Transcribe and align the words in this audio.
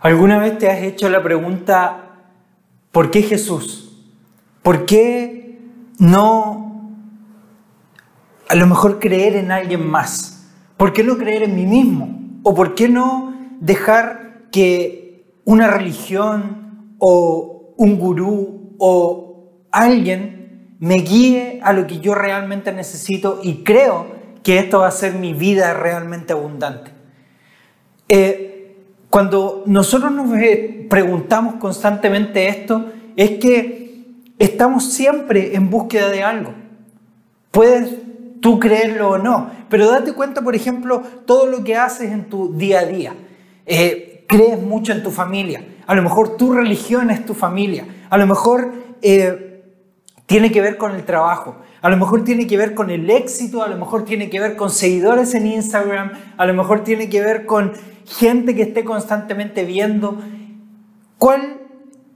¿Alguna 0.00 0.38
vez 0.38 0.58
te 0.58 0.70
has 0.70 0.82
hecho 0.82 1.08
la 1.08 1.22
pregunta, 1.22 2.16
¿por 2.92 3.10
qué 3.10 3.22
Jesús? 3.22 3.86
¿Por 4.62 4.84
qué 4.84 5.58
no 5.98 6.92
a 8.48 8.54
lo 8.54 8.66
mejor 8.66 8.98
creer 8.98 9.36
en 9.36 9.50
alguien 9.50 9.86
más? 9.86 10.52
¿Por 10.76 10.92
qué 10.92 11.02
no 11.02 11.16
creer 11.16 11.44
en 11.44 11.56
mí 11.56 11.66
mismo? 11.66 12.20
¿O 12.42 12.54
por 12.54 12.74
qué 12.74 12.88
no 12.88 13.34
dejar 13.60 14.48
que 14.52 15.24
una 15.44 15.68
religión 15.68 16.94
o 16.98 17.74
un 17.76 17.98
gurú 17.98 18.74
o 18.78 19.62
alguien 19.72 20.76
me 20.78 20.96
guíe 20.96 21.60
a 21.62 21.72
lo 21.72 21.86
que 21.86 22.00
yo 22.00 22.14
realmente 22.14 22.70
necesito 22.72 23.40
y 23.42 23.64
creo 23.64 24.14
que 24.42 24.58
esto 24.58 24.80
va 24.80 24.88
a 24.88 24.92
ser 24.92 25.14
mi 25.14 25.32
vida 25.32 25.72
realmente 25.72 26.34
abundante? 26.34 26.90
Eh, 28.08 28.55
cuando 29.10 29.62
nosotros 29.66 30.12
nos 30.12 30.28
preguntamos 30.88 31.54
constantemente 31.54 32.48
esto, 32.48 32.92
es 33.16 33.38
que 33.38 34.04
estamos 34.38 34.92
siempre 34.92 35.54
en 35.54 35.70
búsqueda 35.70 36.10
de 36.10 36.22
algo. 36.22 36.54
Puedes 37.50 37.94
tú 38.40 38.58
creerlo 38.58 39.10
o 39.10 39.18
no, 39.18 39.50
pero 39.68 39.90
date 39.90 40.12
cuenta, 40.12 40.42
por 40.42 40.54
ejemplo, 40.54 41.02
todo 41.24 41.46
lo 41.46 41.64
que 41.64 41.76
haces 41.76 42.12
en 42.12 42.28
tu 42.28 42.52
día 42.54 42.80
a 42.80 42.84
día. 42.84 43.14
Eh, 43.64 44.24
crees 44.28 44.60
mucho 44.60 44.92
en 44.92 45.02
tu 45.02 45.10
familia, 45.10 45.64
a 45.86 45.94
lo 45.94 46.02
mejor 46.02 46.36
tu 46.36 46.52
religión 46.52 47.10
es 47.10 47.24
tu 47.24 47.34
familia, 47.34 47.86
a 48.10 48.18
lo 48.18 48.26
mejor 48.26 48.72
eh, 49.02 49.62
tiene 50.26 50.50
que 50.50 50.60
ver 50.60 50.76
con 50.76 50.94
el 50.94 51.04
trabajo, 51.04 51.56
a 51.80 51.88
lo 51.88 51.96
mejor 51.96 52.24
tiene 52.24 52.46
que 52.46 52.56
ver 52.56 52.74
con 52.74 52.90
el 52.90 53.08
éxito, 53.08 53.62
a 53.62 53.68
lo 53.68 53.76
mejor 53.76 54.04
tiene 54.04 54.28
que 54.28 54.40
ver 54.40 54.56
con 54.56 54.70
seguidores 54.70 55.34
en 55.34 55.46
Instagram, 55.46 56.12
a 56.36 56.46
lo 56.46 56.54
mejor 56.54 56.82
tiene 56.82 57.08
que 57.08 57.20
ver 57.20 57.46
con 57.46 57.72
gente 58.06 58.54
que 58.54 58.62
esté 58.62 58.84
constantemente 58.84 59.64
viendo. 59.64 60.18
¿Cuál 61.18 61.60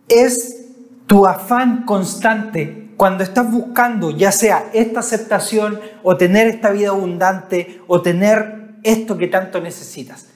es 0.09 0.67
tu 1.07 1.27
afán 1.27 1.85
constante 1.85 2.91
cuando 2.97 3.25
estás 3.25 3.51
buscando 3.51 4.11
ya 4.11 4.31
sea 4.31 4.71
esta 4.73 5.01
aceptación 5.01 5.81
o 6.03 6.17
tener 6.17 6.47
esta 6.47 6.71
vida 6.71 6.91
abundante 6.91 7.81
o 7.87 8.03
tener 8.03 8.77
esto 8.83 9.19
que 9.19 9.27
tanto 9.27 9.61
necesitas? 9.61 10.29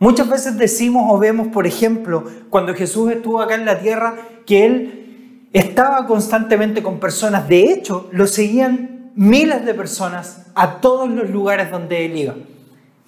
Muchas 0.00 0.28
veces 0.28 0.56
decimos 0.56 1.06
o 1.08 1.18
vemos, 1.18 1.48
por 1.48 1.66
ejemplo, 1.66 2.24
cuando 2.50 2.74
Jesús 2.74 3.10
estuvo 3.10 3.40
acá 3.40 3.56
en 3.56 3.64
la 3.64 3.80
tierra, 3.80 4.14
que 4.46 4.64
Él 4.64 5.48
estaba 5.52 6.06
constantemente 6.06 6.82
con 6.82 7.00
personas. 7.00 7.48
De 7.48 7.72
hecho, 7.72 8.08
lo 8.12 8.26
seguían 8.26 9.12
miles 9.16 9.64
de 9.64 9.74
personas 9.74 10.46
a 10.54 10.80
todos 10.80 11.08
los 11.10 11.28
lugares 11.30 11.70
donde 11.72 12.06
Él 12.06 12.16
iba. 12.16 12.34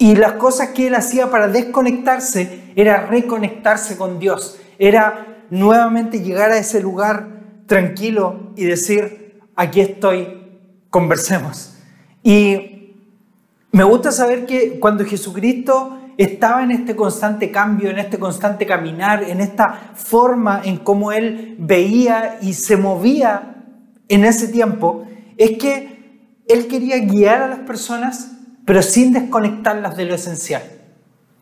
Y 0.01 0.17
las 0.17 0.33
cosas 0.33 0.71
que 0.71 0.87
él 0.87 0.95
hacía 0.95 1.31
para 1.31 1.47
desconectarse 1.47 2.73
era 2.75 3.05
reconectarse 3.05 3.99
con 3.99 4.19
Dios, 4.19 4.59
era 4.79 5.45
nuevamente 5.51 6.23
llegar 6.23 6.51
a 6.53 6.57
ese 6.57 6.81
lugar 6.81 7.43
tranquilo 7.67 8.55
y 8.57 8.65
decir, 8.65 9.39
aquí 9.55 9.83
estoy, 9.83 10.41
conversemos. 10.89 11.75
Y 12.23 12.95
me 13.73 13.85
gusta 13.85 14.11
saber 14.11 14.47
que 14.47 14.81
cuando 14.81 15.05
Jesucristo 15.05 15.99
estaba 16.17 16.63
en 16.63 16.71
este 16.71 16.97
constante 16.97 17.51
cambio, 17.51 17.91
en 17.91 17.99
este 17.99 18.19
constante 18.19 18.65
caminar, 18.65 19.23
en 19.25 19.43
esta 19.43 19.93
forma 19.95 20.63
en 20.65 20.79
cómo 20.79 21.13
él 21.13 21.57
veía 21.59 22.39
y 22.41 22.55
se 22.55 22.79
movía 22.79 23.65
en 24.09 24.25
ese 24.25 24.49
tiempo, 24.49 25.05
es 25.37 25.59
que 25.59 26.41
él 26.49 26.69
quería 26.69 27.01
guiar 27.01 27.43
a 27.43 27.49
las 27.49 27.59
personas 27.61 28.40
pero 28.71 28.83
sin 28.83 29.13
desconectarlas 29.13 29.97
de 29.97 30.05
lo 30.05 30.15
esencial, 30.15 30.63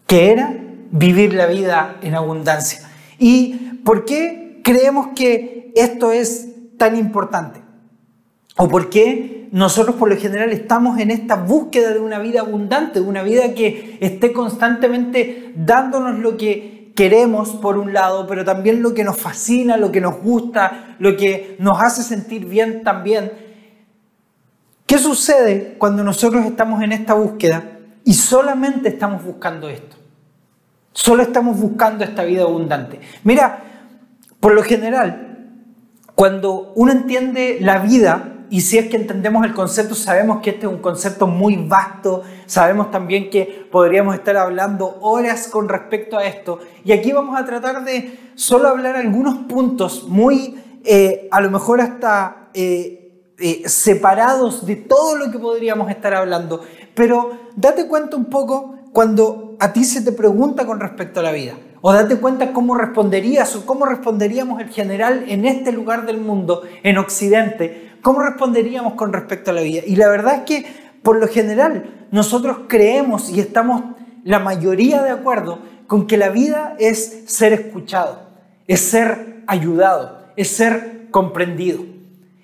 que 0.06 0.32
era 0.32 0.56
vivir 0.90 1.34
la 1.34 1.44
vida 1.44 1.98
en 2.00 2.14
abundancia. 2.14 2.88
¿Y 3.18 3.52
por 3.84 4.06
qué 4.06 4.62
creemos 4.64 5.08
que 5.14 5.70
esto 5.76 6.10
es 6.10 6.48
tan 6.78 6.96
importante? 6.96 7.60
¿O 8.56 8.66
por 8.66 8.88
qué 8.88 9.50
nosotros 9.52 9.96
por 9.96 10.08
lo 10.08 10.16
general 10.16 10.52
estamos 10.52 10.98
en 11.00 11.10
esta 11.10 11.34
búsqueda 11.34 11.92
de 11.92 12.00
una 12.00 12.18
vida 12.18 12.40
abundante, 12.40 13.00
de 13.00 13.06
una 13.06 13.22
vida 13.22 13.52
que 13.52 13.98
esté 14.00 14.32
constantemente 14.32 15.52
dándonos 15.54 16.20
lo 16.20 16.38
que 16.38 16.94
queremos 16.96 17.50
por 17.50 17.76
un 17.76 17.92
lado, 17.92 18.26
pero 18.26 18.42
también 18.42 18.80
lo 18.80 18.94
que 18.94 19.04
nos 19.04 19.18
fascina, 19.18 19.76
lo 19.76 19.92
que 19.92 20.00
nos 20.00 20.18
gusta, 20.22 20.96
lo 20.98 21.14
que 21.18 21.56
nos 21.58 21.78
hace 21.78 22.02
sentir 22.02 22.46
bien 22.46 22.82
también? 22.84 23.47
¿Qué 24.88 24.96
sucede 24.96 25.74
cuando 25.76 26.02
nosotros 26.02 26.46
estamos 26.46 26.82
en 26.82 26.92
esta 26.92 27.12
búsqueda 27.12 27.62
y 28.04 28.14
solamente 28.14 28.88
estamos 28.88 29.22
buscando 29.22 29.68
esto? 29.68 29.98
Solo 30.94 31.22
estamos 31.24 31.60
buscando 31.60 32.04
esta 32.04 32.24
vida 32.24 32.44
abundante. 32.44 32.98
Mira, 33.22 33.64
por 34.40 34.54
lo 34.54 34.62
general, 34.62 35.50
cuando 36.14 36.72
uno 36.74 36.90
entiende 36.90 37.58
la 37.60 37.80
vida, 37.80 38.46
y 38.48 38.62
si 38.62 38.78
es 38.78 38.88
que 38.88 38.96
entendemos 38.96 39.44
el 39.44 39.52
concepto, 39.52 39.94
sabemos 39.94 40.40
que 40.40 40.50
este 40.52 40.64
es 40.64 40.72
un 40.72 40.80
concepto 40.80 41.26
muy 41.26 41.56
vasto, 41.56 42.22
sabemos 42.46 42.90
también 42.90 43.28
que 43.28 43.68
podríamos 43.70 44.14
estar 44.14 44.38
hablando 44.38 44.96
horas 45.02 45.48
con 45.48 45.68
respecto 45.68 46.16
a 46.16 46.24
esto, 46.24 46.60
y 46.82 46.92
aquí 46.92 47.12
vamos 47.12 47.38
a 47.38 47.44
tratar 47.44 47.84
de 47.84 48.18
solo 48.36 48.68
hablar 48.68 48.96
algunos 48.96 49.36
puntos 49.40 50.08
muy, 50.08 50.58
eh, 50.82 51.28
a 51.30 51.42
lo 51.42 51.50
mejor 51.50 51.82
hasta... 51.82 52.48
Eh, 52.54 52.97
eh, 53.40 53.62
separados 53.68 54.66
de 54.66 54.76
todo 54.76 55.16
lo 55.16 55.30
que 55.30 55.38
podríamos 55.38 55.90
estar 55.90 56.14
hablando, 56.14 56.64
pero 56.94 57.38
date 57.54 57.86
cuenta 57.86 58.16
un 58.16 58.24
poco 58.24 58.74
cuando 58.92 59.56
a 59.60 59.72
ti 59.72 59.84
se 59.84 60.02
te 60.02 60.12
pregunta 60.12 60.66
con 60.66 60.80
respecto 60.80 61.20
a 61.20 61.22
la 61.22 61.32
vida, 61.32 61.54
o 61.80 61.92
date 61.92 62.16
cuenta 62.16 62.52
cómo 62.52 62.76
responderías 62.76 63.54
o 63.54 63.64
cómo 63.64 63.86
responderíamos 63.86 64.60
el 64.60 64.68
general 64.70 65.24
en 65.28 65.44
este 65.44 65.70
lugar 65.70 66.06
del 66.06 66.18
mundo, 66.18 66.62
en 66.82 66.98
Occidente, 66.98 67.92
cómo 68.02 68.20
responderíamos 68.20 68.94
con 68.94 69.12
respecto 69.12 69.52
a 69.52 69.54
la 69.54 69.60
vida. 69.60 69.82
Y 69.86 69.96
la 69.96 70.08
verdad 70.08 70.36
es 70.36 70.42
que 70.42 70.66
por 71.02 71.20
lo 71.20 71.28
general 71.28 72.08
nosotros 72.10 72.58
creemos 72.66 73.30
y 73.30 73.40
estamos 73.40 73.82
la 74.24 74.40
mayoría 74.40 75.02
de 75.02 75.10
acuerdo 75.10 75.60
con 75.86 76.06
que 76.06 76.16
la 76.16 76.28
vida 76.28 76.74
es 76.78 77.22
ser 77.26 77.52
escuchado, 77.52 78.20
es 78.66 78.80
ser 78.80 79.42
ayudado, 79.46 80.18
es 80.36 80.48
ser 80.48 81.06
comprendido. 81.10 81.97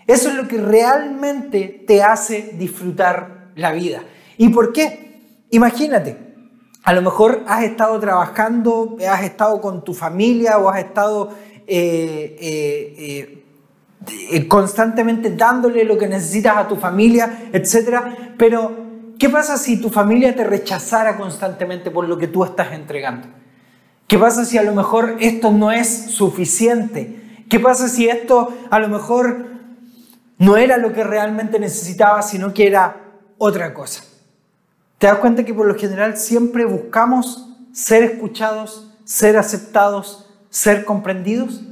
Eso 0.06 0.28
es 0.28 0.34
lo 0.34 0.46
que 0.46 0.58
realmente 0.58 1.84
te 1.86 2.02
hace 2.02 2.54
disfrutar 2.58 3.50
la 3.56 3.72
vida. 3.72 4.02
¿Y 4.36 4.50
por 4.50 4.72
qué? 4.72 5.44
Imagínate, 5.50 6.18
a 6.82 6.92
lo 6.92 7.00
mejor 7.00 7.42
has 7.46 7.64
estado 7.64 7.98
trabajando, 7.98 8.96
has 9.08 9.22
estado 9.22 9.60
con 9.60 9.84
tu 9.84 9.94
familia 9.94 10.58
o 10.58 10.68
has 10.68 10.80
estado 10.80 11.30
eh, 11.66 12.36
eh, 12.40 13.44
eh, 14.30 14.48
constantemente 14.48 15.30
dándole 15.30 15.84
lo 15.84 15.96
que 15.96 16.06
necesitas 16.06 16.58
a 16.58 16.68
tu 16.68 16.76
familia, 16.76 17.48
etc. 17.52 18.34
Pero, 18.36 18.72
¿qué 19.18 19.30
pasa 19.30 19.56
si 19.56 19.80
tu 19.80 19.88
familia 19.88 20.36
te 20.36 20.44
rechazara 20.44 21.16
constantemente 21.16 21.90
por 21.90 22.06
lo 22.06 22.18
que 22.18 22.28
tú 22.28 22.44
estás 22.44 22.72
entregando? 22.72 23.28
¿Qué 24.06 24.18
pasa 24.18 24.44
si 24.44 24.58
a 24.58 24.62
lo 24.62 24.74
mejor 24.74 25.16
esto 25.20 25.50
no 25.50 25.72
es 25.72 25.88
suficiente? 25.88 27.44
¿Qué 27.48 27.58
pasa 27.58 27.88
si 27.88 28.08
esto 28.08 28.52
a 28.70 28.78
lo 28.78 28.88
mejor 28.88 29.53
no 30.44 30.58
era 30.58 30.76
lo 30.76 30.92
que 30.92 31.02
realmente 31.02 31.58
necesitaba, 31.58 32.20
sino 32.20 32.52
que 32.52 32.66
era 32.66 32.96
otra 33.38 33.72
cosa. 33.72 34.04
¿Te 34.98 35.06
das 35.06 35.16
cuenta 35.16 35.42
que 35.42 35.54
por 35.54 35.66
lo 35.66 35.74
general 35.74 36.18
siempre 36.18 36.66
buscamos 36.66 37.48
ser 37.72 38.02
escuchados, 38.02 38.92
ser 39.04 39.38
aceptados, 39.38 40.30
ser 40.50 40.84
comprendidos? 40.84 41.62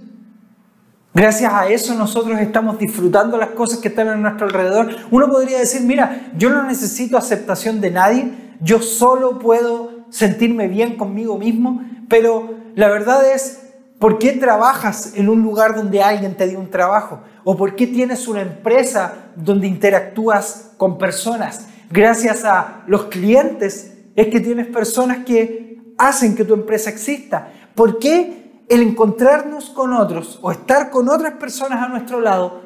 Gracias 1.13 1.53
a 1.53 1.69
eso 1.69 1.95
nosotros 1.95 2.41
estamos 2.41 2.79
disfrutando 2.79 3.37
las 3.37 3.51
cosas 3.51 3.79
que 3.79 3.89
están 3.89 4.09
a 4.09 4.17
nuestro 4.17 4.47
alrededor. 4.47 4.89
Uno 5.11 5.29
podría 5.29 5.59
decir, 5.59 5.83
mira, 5.83 6.31
yo 6.39 6.49
no 6.49 6.63
necesito 6.63 7.19
aceptación 7.19 7.83
de 7.83 7.91
nadie, 7.91 8.33
yo 8.61 8.81
solo 8.81 9.39
puedo 9.39 10.07
sentirme 10.09 10.69
bien 10.69 10.97
conmigo 10.97 11.37
mismo, 11.37 11.83
pero 12.09 12.55
la 12.75 12.89
verdad 12.89 13.31
es, 13.31 13.61
¿por 13.99 14.19
qué 14.19 14.33
trabajas 14.33 15.13
en 15.15 15.29
un 15.29 15.43
lugar 15.43 15.75
donde 15.75 16.03
alguien 16.03 16.35
te 16.35 16.49
dio 16.49 16.59
un 16.59 16.71
trabajo? 16.71 17.21
¿O 17.45 17.57
por 17.57 17.75
qué 17.75 17.87
tienes 17.87 18.29
una 18.29 18.43
empresa 18.43 19.31
donde 19.37 19.67
interactúas 19.67 20.73
con 20.77 20.99
personas? 20.99 21.67
Gracias 21.91 22.45
a 22.45 22.85
los 22.87 23.05
clientes 23.05 23.93
es 24.15 24.29
que 24.29 24.41
tienes 24.41 24.67
personas 24.69 25.25
que 25.25 25.83
hacen 25.99 26.35
que 26.35 26.45
tu 26.45 26.55
empresa 26.55 26.91
exista. 26.91 27.53
¿Por 27.75 27.99
qué 27.99 28.63
el 28.69 28.83
encontrarnos 28.83 29.71
con 29.71 29.93
otros 29.93 30.39
o 30.43 30.53
estar 30.53 30.91
con 30.91 31.09
otras 31.09 31.35
personas 31.35 31.83
a 31.83 31.89
nuestro 31.89 32.21
lado 32.21 32.63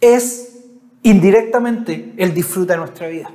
es 0.00 0.64
indirectamente 1.02 2.12
el 2.16 2.34
disfruta 2.34 2.74
de 2.74 2.80
nuestra 2.80 3.08
vida? 3.08 3.30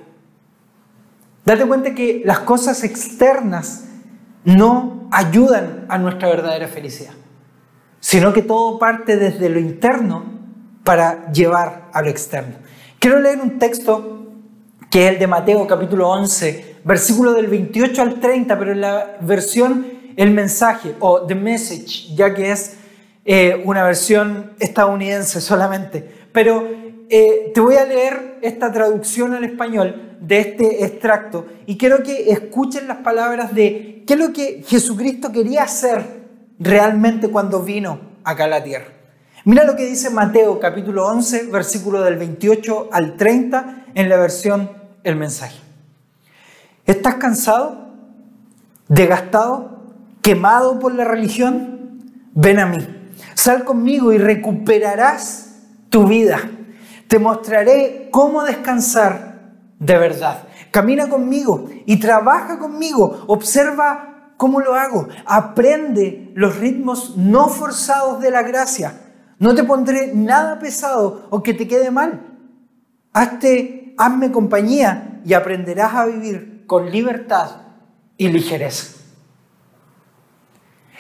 Date 1.46 1.66
cuenta 1.66 1.96
que 1.96 2.22
las 2.24 2.40
cosas 2.40 2.84
externas 2.84 3.86
no 4.44 5.08
ayudan 5.12 5.86
a 5.90 5.98
nuestra 5.98 6.30
verdadera 6.30 6.68
felicidad, 6.68 7.14
sino 8.00 8.34
que 8.34 8.42
todo 8.42 8.78
parte 8.78 9.18
desde 9.18 9.50
lo 9.50 9.60
interno 9.60 10.31
para 10.92 11.32
llevar 11.32 11.88
a 11.94 12.02
lo 12.02 12.10
externo. 12.10 12.56
Quiero 13.00 13.18
leer 13.22 13.40
un 13.40 13.58
texto 13.58 14.28
que 14.90 15.06
es 15.06 15.14
el 15.14 15.20
de 15.20 15.26
Mateo 15.26 15.66
capítulo 15.66 16.10
11, 16.10 16.80
versículo 16.84 17.32
del 17.32 17.48
28 17.48 18.02
al 18.02 18.20
30, 18.20 18.60
pero 18.60 18.74
en 18.74 18.82
la 18.82 19.16
versión 19.22 19.88
el 20.18 20.32
mensaje 20.32 20.94
o 21.00 21.26
the 21.26 21.34
message, 21.34 22.14
ya 22.14 22.34
que 22.34 22.52
es 22.52 22.76
eh, 23.24 23.64
una 23.64 23.86
versión 23.86 24.52
estadounidense 24.60 25.40
solamente. 25.40 26.06
Pero 26.34 26.68
eh, 27.08 27.54
te 27.54 27.62
voy 27.62 27.76
a 27.76 27.86
leer 27.86 28.40
esta 28.42 28.70
traducción 28.70 29.34
al 29.34 29.46
español 29.46 30.18
de 30.20 30.40
este 30.40 30.84
extracto 30.84 31.46
y 31.68 31.78
quiero 31.78 32.04
que 32.04 32.32
escuchen 32.32 32.90
las 32.90 32.98
palabras 32.98 33.56
de 33.56 34.04
qué 34.06 34.16
es 34.16 34.20
lo 34.20 34.34
que 34.34 34.62
Jesucristo 34.68 35.32
quería 35.32 35.64
hacer 35.64 36.04
realmente 36.60 37.30
cuando 37.30 37.64
vino 37.64 37.98
acá 38.26 38.44
a 38.44 38.48
la 38.48 38.62
tierra. 38.62 39.01
Mira 39.44 39.64
lo 39.64 39.76
que 39.76 39.88
dice 39.88 40.12
Mateo 40.12 40.60
capítulo 40.60 41.08
11, 41.08 41.46
versículo 41.46 42.02
del 42.02 42.18
28 42.18 42.90
al 42.92 43.18
30 43.18 43.86
en 43.96 44.08
la 44.08 44.18
versión 44.18 44.70
El 45.04 45.16
mensaje. 45.16 45.60
¿Estás 46.86 47.16
cansado? 47.16 47.90
¿Desgastado? 48.88 49.80
¿Quemado 50.22 50.78
por 50.78 50.94
la 50.94 51.06
religión? 51.06 52.04
Ven 52.36 52.60
a 52.60 52.68
mí. 52.68 52.88
Sal 53.34 53.64
conmigo 53.64 54.14
y 54.14 54.20
recuperarás 54.20 55.56
tu 55.90 56.06
vida. 56.06 56.40
Te 57.08 57.18
mostraré 57.18 58.10
cómo 58.12 58.44
descansar 58.44 59.40
de 59.80 59.98
verdad. 59.98 60.44
Camina 60.70 61.10
conmigo 61.10 61.68
y 61.88 62.00
trabaja 62.00 62.60
conmigo. 62.60 63.24
Observa 63.26 64.34
cómo 64.38 64.60
lo 64.60 64.76
hago. 64.76 65.08
Aprende 65.26 66.32
los 66.36 66.58
ritmos 66.58 67.18
no 67.18 67.50
forzados 67.50 68.22
de 68.22 68.30
la 68.30 68.44
gracia. 68.44 68.94
No 69.42 69.56
te 69.56 69.64
pondré 69.64 70.12
nada 70.14 70.60
pesado 70.60 71.26
o 71.32 71.42
que 71.42 71.56
te 71.56 71.68
quede 71.68 71.90
mal. 71.90 72.22
Hazte, 73.12 73.96
hazme 73.98 74.32
compañía 74.32 75.20
y 75.26 75.34
aprenderás 75.34 75.96
a 75.96 76.06
vivir 76.06 76.64
con 76.68 76.92
libertad 76.92 77.50
y 78.18 78.28
ligereza. 78.28 79.00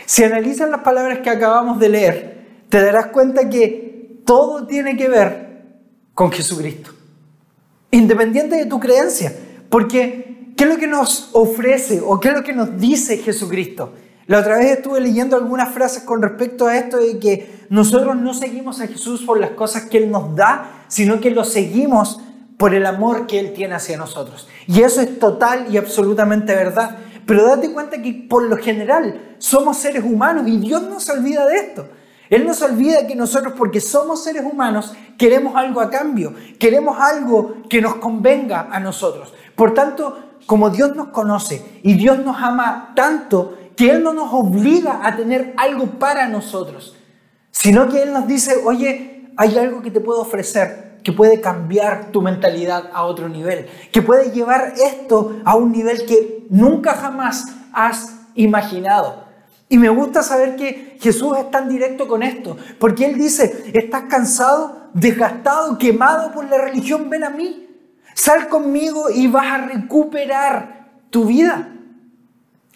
Si 0.07 0.23
analizas 0.23 0.71
las 0.71 0.81
palabras 0.81 1.19
que 1.19 1.29
acabamos 1.29 1.79
de 1.79 1.89
leer, 1.89 2.65
te 2.67 2.81
darás 2.81 3.07
cuenta 3.07 3.47
que 3.47 4.23
todo 4.25 4.65
tiene 4.65 4.97
que 4.97 5.07
ver 5.07 5.77
con 6.15 6.31
Jesucristo. 6.31 6.89
Independiente 7.91 8.55
de 8.55 8.65
tu 8.65 8.79
creencia. 8.79 9.31
Porque, 9.69 10.51
¿qué 10.57 10.63
es 10.63 10.69
lo 10.71 10.77
que 10.77 10.87
nos 10.87 11.29
ofrece 11.33 12.01
o 12.03 12.19
qué 12.19 12.29
es 12.29 12.33
lo 12.33 12.43
que 12.43 12.53
nos 12.53 12.75
dice 12.75 13.17
Jesucristo? 13.17 13.93
La 14.27 14.39
otra 14.39 14.57
vez 14.57 14.77
estuve 14.77 15.01
leyendo 15.01 15.35
algunas 15.35 15.73
frases 15.73 16.03
con 16.03 16.21
respecto 16.21 16.67
a 16.67 16.77
esto 16.77 16.97
de 16.97 17.19
que 17.19 17.65
nosotros 17.69 18.15
no 18.15 18.33
seguimos 18.33 18.79
a 18.81 18.87
Jesús 18.87 19.23
por 19.23 19.39
las 19.39 19.51
cosas 19.51 19.85
que 19.85 19.97
Él 19.97 20.11
nos 20.11 20.35
da, 20.35 20.83
sino 20.87 21.19
que 21.19 21.31
lo 21.31 21.43
seguimos 21.43 22.19
por 22.57 22.75
el 22.75 22.85
amor 22.85 23.25
que 23.25 23.39
Él 23.39 23.53
tiene 23.53 23.75
hacia 23.75 23.97
nosotros. 23.97 24.47
Y 24.67 24.81
eso 24.81 25.01
es 25.01 25.17
total 25.19 25.67
y 25.73 25.77
absolutamente 25.77 26.55
verdad. 26.55 26.97
Pero 27.25 27.45
date 27.45 27.71
cuenta 27.71 28.01
que 28.01 28.13
por 28.29 28.43
lo 28.43 28.57
general 28.57 29.35
somos 29.39 29.77
seres 29.77 30.03
humanos 30.03 30.47
y 30.47 30.57
Dios 30.57 30.83
no 30.83 30.99
se 30.99 31.11
olvida 31.11 31.45
de 31.45 31.55
esto. 31.55 31.87
Él 32.29 32.45
no 32.45 32.53
se 32.53 32.63
olvida 32.63 33.07
que 33.07 33.15
nosotros, 33.15 33.53
porque 33.57 33.81
somos 33.81 34.23
seres 34.23 34.43
humanos, 34.49 34.93
queremos 35.17 35.55
algo 35.55 35.81
a 35.81 35.89
cambio, 35.89 36.33
queremos 36.57 36.97
algo 36.97 37.57
que 37.69 37.81
nos 37.81 37.95
convenga 37.95 38.69
a 38.71 38.79
nosotros. 38.79 39.33
Por 39.53 39.73
tanto, 39.73 40.37
como 40.45 40.69
Dios 40.69 40.95
nos 40.95 41.09
conoce 41.09 41.81
y 41.83 41.95
Dios 41.95 42.19
nos 42.19 42.41
ama 42.41 42.93
tanto, 42.95 43.57
que 43.75 43.89
Él 43.89 44.03
no 44.03 44.13
nos 44.13 44.33
obliga 44.33 45.01
a 45.03 45.15
tener 45.15 45.53
algo 45.57 45.85
para 45.99 46.27
nosotros, 46.27 46.95
sino 47.51 47.87
que 47.89 48.03
Él 48.03 48.13
nos 48.13 48.27
dice, 48.27 48.61
oye, 48.63 49.31
hay 49.37 49.57
algo 49.57 49.81
que 49.81 49.91
te 49.91 49.99
puedo 49.99 50.21
ofrecer 50.21 50.91
que 51.03 51.11
puede 51.11 51.41
cambiar 51.41 52.11
tu 52.11 52.21
mentalidad 52.21 52.89
a 52.93 53.03
otro 53.03 53.27
nivel, 53.27 53.67
que 53.91 54.01
puede 54.01 54.31
llevar 54.31 54.73
esto 54.77 55.41
a 55.45 55.55
un 55.55 55.71
nivel 55.71 56.05
que 56.05 56.45
nunca 56.49 56.93
jamás 56.93 57.45
has 57.73 58.13
imaginado. 58.35 59.25
Y 59.69 59.77
me 59.77 59.89
gusta 59.89 60.21
saber 60.21 60.55
que 60.55 60.97
Jesús 60.99 61.37
es 61.37 61.49
tan 61.49 61.69
directo 61.69 62.07
con 62.07 62.23
esto, 62.23 62.57
porque 62.79 63.05
Él 63.05 63.17
dice, 63.17 63.71
estás 63.73 64.03
cansado, 64.09 64.89
desgastado, 64.93 65.77
quemado 65.77 66.31
por 66.33 66.49
la 66.49 66.57
religión, 66.57 67.09
ven 67.09 67.23
a 67.23 67.29
mí, 67.29 67.69
sal 68.13 68.49
conmigo 68.49 69.09
y 69.09 69.27
vas 69.27 69.47
a 69.47 69.57
recuperar 69.67 70.89
tu 71.09 71.25
vida. 71.25 71.69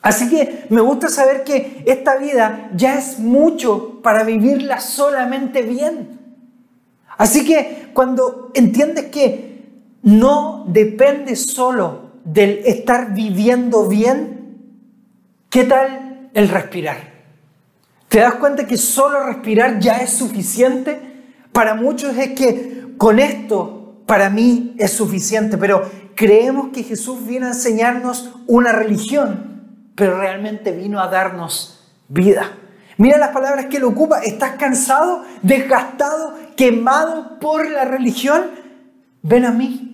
Así 0.05 0.29
que 0.29 0.67
me 0.69 0.81
gusta 0.81 1.09
saber 1.09 1.43
que 1.43 1.81
esta 1.87 2.17
vida 2.17 2.69
ya 2.75 2.99
es 2.99 3.17
mucho 3.17 4.03
para 4.03 4.23
vivirla 4.23 4.79
solamente 4.79 5.63
bien. 5.63 6.19
Así 7.17 7.43
que 7.43 7.89
cuando 7.91 8.51
entiendes 8.53 9.05
que 9.05 9.63
no 10.03 10.63
depende 10.67 11.35
solo 11.35 12.11
del 12.23 12.59
estar 12.67 13.15
viviendo 13.15 13.87
bien, 13.87 14.59
¿qué 15.49 15.63
tal 15.63 16.29
el 16.35 16.49
respirar? 16.49 16.97
¿Te 18.07 18.19
das 18.19 18.35
cuenta 18.35 18.67
que 18.67 18.77
solo 18.77 19.25
respirar 19.25 19.79
ya 19.79 19.97
es 19.97 20.11
suficiente? 20.11 20.99
Para 21.51 21.73
muchos 21.73 22.15
es 22.15 22.33
que 22.33 22.93
con 22.99 23.17
esto 23.17 24.03
para 24.05 24.29
mí 24.29 24.75
es 24.77 24.91
suficiente, 24.91 25.57
pero 25.57 25.81
creemos 26.13 26.69
que 26.71 26.83
Jesús 26.83 27.25
vino 27.25 27.47
a 27.47 27.53
enseñarnos 27.53 28.35
una 28.45 28.71
religión, 28.71 29.54
pero 29.95 30.19
realmente 30.19 30.71
vino 30.71 30.99
a 30.99 31.07
darnos 31.07 31.79
vida. 32.07 32.51
Mira 32.97 33.17
las 33.17 33.29
palabras 33.29 33.65
que 33.65 33.77
él 33.77 33.83
ocupa. 33.85 34.19
¿Estás 34.19 34.51
cansado, 34.51 35.23
desgastado, 35.41 36.33
quemado 36.55 37.39
por 37.39 37.69
la 37.69 37.85
religión? 37.85 38.43
Ven 39.21 39.45
a 39.45 39.51
mí. 39.51 39.91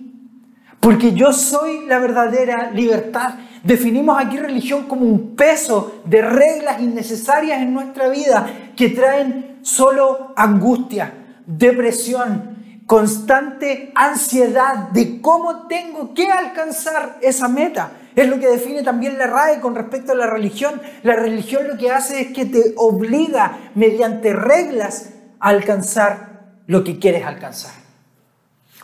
Porque 0.80 1.12
yo 1.12 1.32
soy 1.32 1.86
la 1.86 1.98
verdadera 1.98 2.70
libertad. 2.70 3.34
Definimos 3.62 4.20
aquí 4.20 4.38
religión 4.38 4.86
como 4.88 5.06
un 5.06 5.36
peso 5.36 6.02
de 6.04 6.22
reglas 6.22 6.80
innecesarias 6.80 7.62
en 7.62 7.72
nuestra 7.72 8.08
vida 8.08 8.46
que 8.76 8.88
traen 8.88 9.58
solo 9.62 10.32
angustia, 10.36 11.12
depresión, 11.46 12.82
constante 12.86 13.92
ansiedad 13.94 14.88
de 14.88 15.20
cómo 15.20 15.68
tengo 15.68 16.12
que 16.14 16.30
alcanzar 16.30 17.18
esa 17.22 17.46
meta. 17.46 17.92
Es 18.14 18.28
lo 18.28 18.38
que 18.38 18.48
define 18.48 18.82
también 18.82 19.18
la 19.18 19.26
RAE 19.26 19.60
con 19.60 19.74
respecto 19.74 20.12
a 20.12 20.14
la 20.14 20.26
religión. 20.26 20.80
La 21.02 21.16
religión 21.16 21.66
lo 21.68 21.78
que 21.78 21.90
hace 21.90 22.20
es 22.20 22.32
que 22.32 22.44
te 22.44 22.74
obliga 22.76 23.70
mediante 23.74 24.32
reglas 24.32 25.10
a 25.40 25.48
alcanzar 25.48 26.56
lo 26.66 26.84
que 26.84 26.98
quieres 26.98 27.24
alcanzar. 27.24 27.72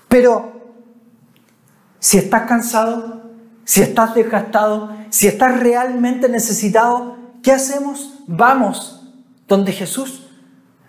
Pero 0.08 0.52
si 1.98 2.18
estás 2.18 2.42
cansado, 2.42 3.30
si 3.64 3.82
estás 3.82 4.14
desgastado, 4.14 4.96
si 5.10 5.26
estás 5.26 5.60
realmente 5.60 6.28
necesitado, 6.28 7.16
¿qué 7.42 7.52
hacemos? 7.52 8.20
Vamos 8.26 9.12
donde 9.46 9.72
Jesús. 9.72 10.26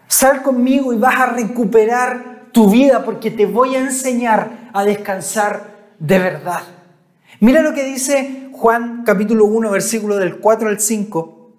Sal 0.08 0.42
conmigo 0.42 0.94
y 0.94 0.98
vas 0.98 1.20
a 1.20 1.28
recuperar 1.28 2.48
tu 2.52 2.70
vida 2.70 3.04
porque 3.04 3.32
te 3.32 3.46
voy 3.46 3.76
a 3.76 3.80
enseñar 3.80 4.70
a 4.74 4.84
descansar 4.84 5.94
de 6.00 6.20
verdad. 6.20 6.62
Mira 7.42 7.62
lo 7.62 7.74
que 7.74 7.86
dice 7.86 8.50
Juan 8.52 9.04
capítulo 9.06 9.46
1, 9.46 9.72
versículo 9.72 10.18
del 10.18 10.40
4 10.40 10.68
al 10.68 10.80
5, 10.80 11.52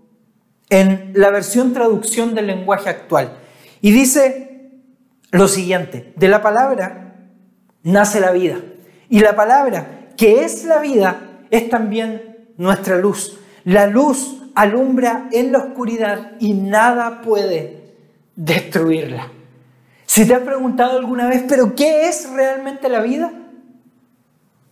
en 0.69 1.13
la 1.15 1.31
versión 1.31 1.73
traducción 1.73 2.35
del 2.35 2.49
lenguaje 2.49 2.91
actual. 2.91 3.39
Y 3.81 3.91
dice 3.91 4.73
lo 5.31 5.49
siguiente, 5.49 6.13
de 6.17 6.29
la 6.29 6.43
palabra 6.43 7.15
nace 7.83 8.21
la 8.21 8.33
vida. 8.33 8.59
Y 9.09 9.21
la 9.21 9.35
palabra 9.35 10.11
que 10.19 10.45
es 10.45 10.65
la 10.65 10.81
vida 10.81 11.47
es 11.51 11.71
también 11.71 12.51
nuestra 12.59 12.99
luz. 12.99 13.39
La 13.65 13.87
luz 13.87 14.43
alumbra 14.55 15.29
en 15.33 15.53
la 15.53 15.59
oscuridad 15.59 16.33
y 16.41 16.53
nada 16.53 17.23
puede 17.23 17.95
destruirla. 18.37 19.29
Si 20.05 20.27
te 20.27 20.35
has 20.35 20.43
preguntado 20.43 20.99
alguna 20.99 21.27
vez, 21.27 21.45
pero 21.49 21.75
¿qué 21.75 22.09
es 22.09 22.29
realmente 22.31 22.89
la 22.91 23.01
vida? 23.01 23.33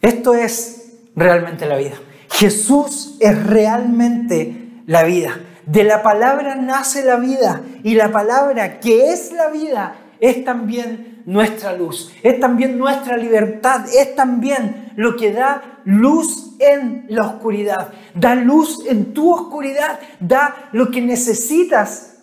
Esto 0.03 0.35
es 0.35 0.77
realmente 1.18 1.66
la 1.66 1.76
vida. 1.76 1.96
Jesús 2.30 3.16
es 3.20 3.46
realmente 3.46 4.82
la 4.87 5.04
vida. 5.04 5.40
De 5.66 5.84
la 5.84 6.02
palabra 6.02 6.54
nace 6.54 7.04
la 7.04 7.16
vida 7.16 7.62
y 7.82 7.94
la 7.94 8.10
palabra 8.10 8.80
que 8.80 9.12
es 9.12 9.32
la 9.32 9.48
vida 9.48 9.96
es 10.20 10.44
también 10.44 11.22
nuestra 11.26 11.76
luz, 11.76 12.12
es 12.22 12.40
también 12.40 12.78
nuestra 12.78 13.16
libertad, 13.16 13.84
es 13.94 14.16
también 14.16 14.92
lo 14.96 15.16
que 15.16 15.32
da 15.32 15.80
luz 15.84 16.56
en 16.58 17.04
la 17.08 17.26
oscuridad, 17.26 17.92
da 18.14 18.34
luz 18.34 18.84
en 18.88 19.12
tu 19.12 19.32
oscuridad, 19.32 20.00
da 20.20 20.70
lo 20.72 20.90
que 20.90 21.02
necesitas 21.02 22.16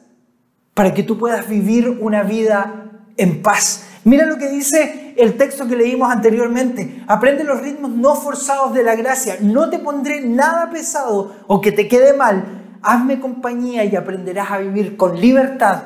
para 0.73 0.93
que 0.93 1.03
tú 1.03 1.17
puedas 1.17 1.47
vivir 1.47 1.87
una 2.01 2.23
vida 2.23 2.91
en 3.17 3.41
paz, 3.41 3.87
Mira 4.05 4.27
lo 4.27 4.37
que 4.37 4.49
dice 4.49 5.15
el 5.17 5.35
texto 5.35 5.67
que 5.67 5.75
leímos 5.75 6.11
anteriormente. 6.11 7.03
Aprende 7.07 7.43
los 7.43 7.59
ritmos 7.59 7.89
no 7.89 8.13
forzados 8.13 8.71
de 8.75 8.83
la 8.83 8.95
gracia. 8.95 9.37
No 9.41 9.71
te 9.71 9.79
pondré 9.79 10.21
nada 10.21 10.69
pesado 10.69 11.35
o 11.47 11.59
que 11.59 11.71
te 11.71 11.87
quede 11.87 12.13
mal. 12.13 12.77
Hazme 12.83 13.19
compañía 13.19 13.83
y 13.83 13.95
aprenderás 13.95 14.51
a 14.51 14.59
vivir 14.59 14.95
con 14.95 15.19
libertad 15.19 15.85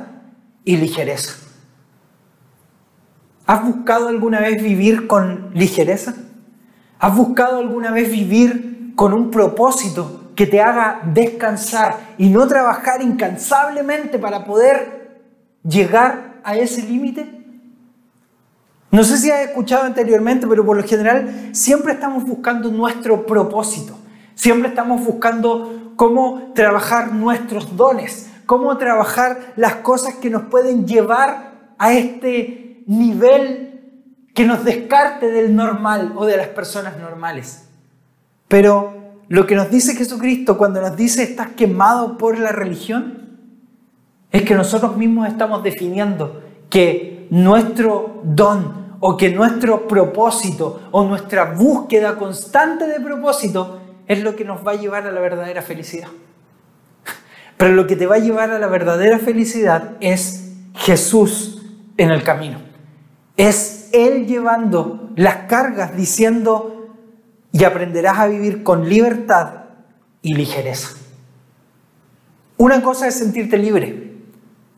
y 0.65 0.75
ligereza. 0.75 1.31
¿Has 3.45 3.63
buscado 3.63 4.09
alguna 4.09 4.41
vez 4.41 4.61
vivir 4.61 5.07
con 5.07 5.51
ligereza? 5.53 6.13
¿Has 6.99 7.15
buscado 7.15 7.59
alguna 7.59 7.91
vez 7.91 8.11
vivir 8.11 8.91
con 8.97 9.13
un 9.13 9.31
propósito 9.31 10.33
que 10.35 10.45
te 10.45 10.59
haga 10.59 10.99
descansar 11.13 12.15
y 12.17 12.29
no 12.29 12.45
trabajar 12.49 13.01
incansablemente 13.01 14.19
para 14.19 14.43
poder 14.43 15.21
llegar 15.63 16.41
a 16.43 16.57
ese 16.57 16.81
límite? 16.81 17.38
No 18.91 19.03
sé 19.03 19.17
si 19.17 19.29
has 19.29 19.41
escuchado 19.41 19.83
anteriormente, 19.83 20.47
pero 20.47 20.65
por 20.65 20.75
lo 20.75 20.83
general 20.83 21.49
siempre 21.51 21.93
estamos 21.93 22.23
buscando 22.23 22.71
nuestro 22.71 23.25
propósito. 23.25 23.97
Siempre 24.33 24.69
estamos 24.69 25.05
buscando 25.05 25.93
cómo 25.95 26.53
trabajar 26.55 27.13
nuestros 27.13 27.75
dones, 27.75 28.31
cómo 28.45 28.77
trabajar 28.77 29.53
las 29.57 29.75
cosas 29.75 30.15
que 30.15 30.29
nos 30.29 30.43
pueden 30.43 30.87
llevar 30.87 31.73
a 31.77 31.93
este 31.93 32.83
nivel 32.87 33.69
que 34.33 34.45
nos 34.45 34.63
descarte 34.63 35.29
del 35.29 35.55
normal 35.55 36.13
o 36.15 36.25
de 36.25 36.37
las 36.37 36.47
personas 36.47 36.97
normales. 36.97 37.67
Pero 38.47 39.17
lo 39.27 39.45
que 39.45 39.55
nos 39.55 39.69
dice 39.69 39.95
Jesucristo 39.95 40.57
cuando 40.57 40.81
nos 40.81 40.95
dice 40.95 41.21
estás 41.21 41.49
quemado 41.49 42.17
por 42.17 42.39
la 42.39 42.51
religión, 42.51 43.37
es 44.31 44.43
que 44.43 44.55
nosotros 44.55 44.95
mismos 44.97 45.27
estamos 45.27 45.61
definiendo 45.63 46.41
que 46.69 47.27
nuestro 47.29 48.21
don 48.23 48.78
o 48.99 49.15
que 49.15 49.29
nuestro 49.29 49.87
propósito 49.87 50.81
o 50.91 51.03
nuestra 51.03 51.53
búsqueda 51.53 52.17
constante 52.17 52.87
de 52.87 52.99
propósito 52.99 53.79
es 54.07 54.21
lo 54.21 54.35
que 54.35 54.45
nos 54.45 54.65
va 54.65 54.71
a 54.71 54.75
llevar 54.75 55.07
a 55.07 55.11
la 55.11 55.21
verdadera 55.21 55.61
felicidad. 55.61 56.09
Pero 57.57 57.73
lo 57.73 57.87
que 57.87 57.95
te 57.95 58.07
va 58.07 58.15
a 58.15 58.19
llevar 58.19 58.51
a 58.51 58.59
la 58.59 58.67
verdadera 58.67 59.19
felicidad 59.19 59.97
es 59.99 60.53
Jesús 60.75 61.61
en 61.97 62.11
el 62.11 62.23
camino. 62.23 62.59
Es 63.37 63.89
Él 63.91 64.27
llevando 64.27 65.11
las 65.15 65.47
cargas 65.47 65.95
diciendo, 65.95 66.79
y 67.51 67.63
aprenderás 67.63 68.19
a 68.19 68.27
vivir 68.27 68.63
con 68.63 68.87
libertad 68.87 69.63
y 70.21 70.35
ligereza. 70.35 70.89
Una 72.57 72.81
cosa 72.81 73.07
es 73.07 73.15
sentirte 73.15 73.57
libre, 73.57 74.13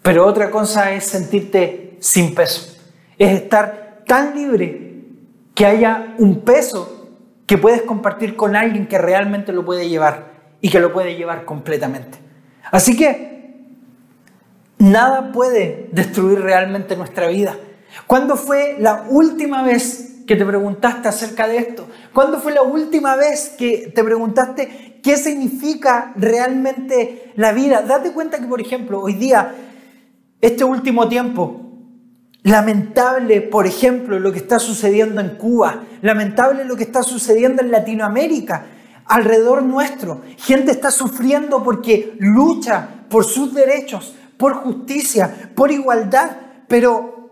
pero 0.01 0.25
otra 0.25 0.51
cosa 0.51 0.92
es 0.92 1.06
sentirte 1.06 1.98
sin 2.00 2.34
peso. 2.34 2.78
Es 3.18 3.42
estar 3.42 3.80
tan 4.12 4.36
libre 4.36 5.06
que 5.56 5.65
haya 5.65 6.15
un 6.18 6.41
peso 6.41 7.15
que 7.46 7.58
puedes 7.58 7.84
compartir 7.84 8.36
con 8.36 8.58
alguien 8.58 8.86
que 8.86 8.98
realmente 8.98 9.53
lo 9.53 9.63
puede 9.63 9.88
llevar 9.88 10.34
y 10.60 10.68
que 10.68 10.82
lo 10.82 10.91
puede 10.91 11.15
llevar 11.15 11.46
completamente. 11.46 12.18
Así 12.72 12.98
que 12.98 13.56
nada 14.80 15.32
puede 15.32 15.88
destruir 15.94 16.41
realmente 16.41 16.98
nuestra 16.98 17.30
vida. 17.30 17.56
¿Cuándo 18.06 18.36
fue 18.36 18.75
la 18.80 19.06
última 19.10 19.63
vez 19.63 20.24
que 20.27 20.36
te 20.36 20.46
preguntaste 20.46 21.08
acerca 21.08 21.48
de 21.48 21.60
esto? 21.60 21.88
¿Cuándo 22.13 22.41
fue 22.41 22.51
la 22.51 22.63
última 22.63 23.15
vez 23.15 23.56
que 23.58 23.94
te 23.96 24.03
preguntaste 24.03 25.00
qué 25.01 25.15
significa 25.15 26.12
realmente 26.18 27.32
la 27.38 27.53
vida? 27.53 27.82
Date 27.82 28.12
cuenta 28.12 28.39
que, 28.39 28.48
por 28.48 28.60
ejemplo, 28.60 29.00
hoy 29.00 29.13
día, 29.13 29.56
este 30.41 30.65
último 30.65 31.08
tiempo, 31.08 31.71
Lamentable, 32.43 33.41
por 33.41 33.67
ejemplo, 33.67 34.19
lo 34.19 34.31
que 34.31 34.39
está 34.39 34.57
sucediendo 34.57 35.21
en 35.21 35.36
Cuba, 35.38 35.83
lamentable 36.01 36.65
lo 36.65 36.75
que 36.75 36.83
está 36.83 37.03
sucediendo 37.03 37.62
en 37.62 37.69
Latinoamérica, 37.69 38.65
alrededor 39.05 39.62
nuestro. 39.62 40.21
Gente 40.38 40.71
está 40.71 40.89
sufriendo 40.89 41.63
porque 41.63 42.15
lucha 42.17 42.88
por 43.10 43.25
sus 43.25 43.53
derechos, 43.53 44.15
por 44.38 44.53
justicia, 44.55 45.51
por 45.53 45.71
igualdad, 45.71 46.31
pero 46.67 47.29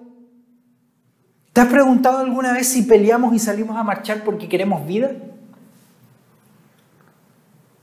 ¿te 1.53 1.61
has 1.61 1.67
preguntado 1.67 2.19
alguna 2.19 2.53
vez 2.53 2.67
si 2.67 2.83
peleamos 2.83 3.33
y 3.33 3.39
salimos 3.39 3.77
a 3.77 3.83
marchar 3.83 4.23
porque 4.23 4.47
queremos 4.47 4.85
vida? 4.85 5.11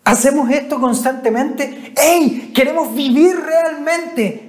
¿Hacemos 0.05 0.49
esto 0.51 0.81
constantemente? 0.81 1.93
¡Ey! 1.97 2.53
Queremos 2.55 2.95
vivir 2.95 3.35
realmente. 3.35 4.46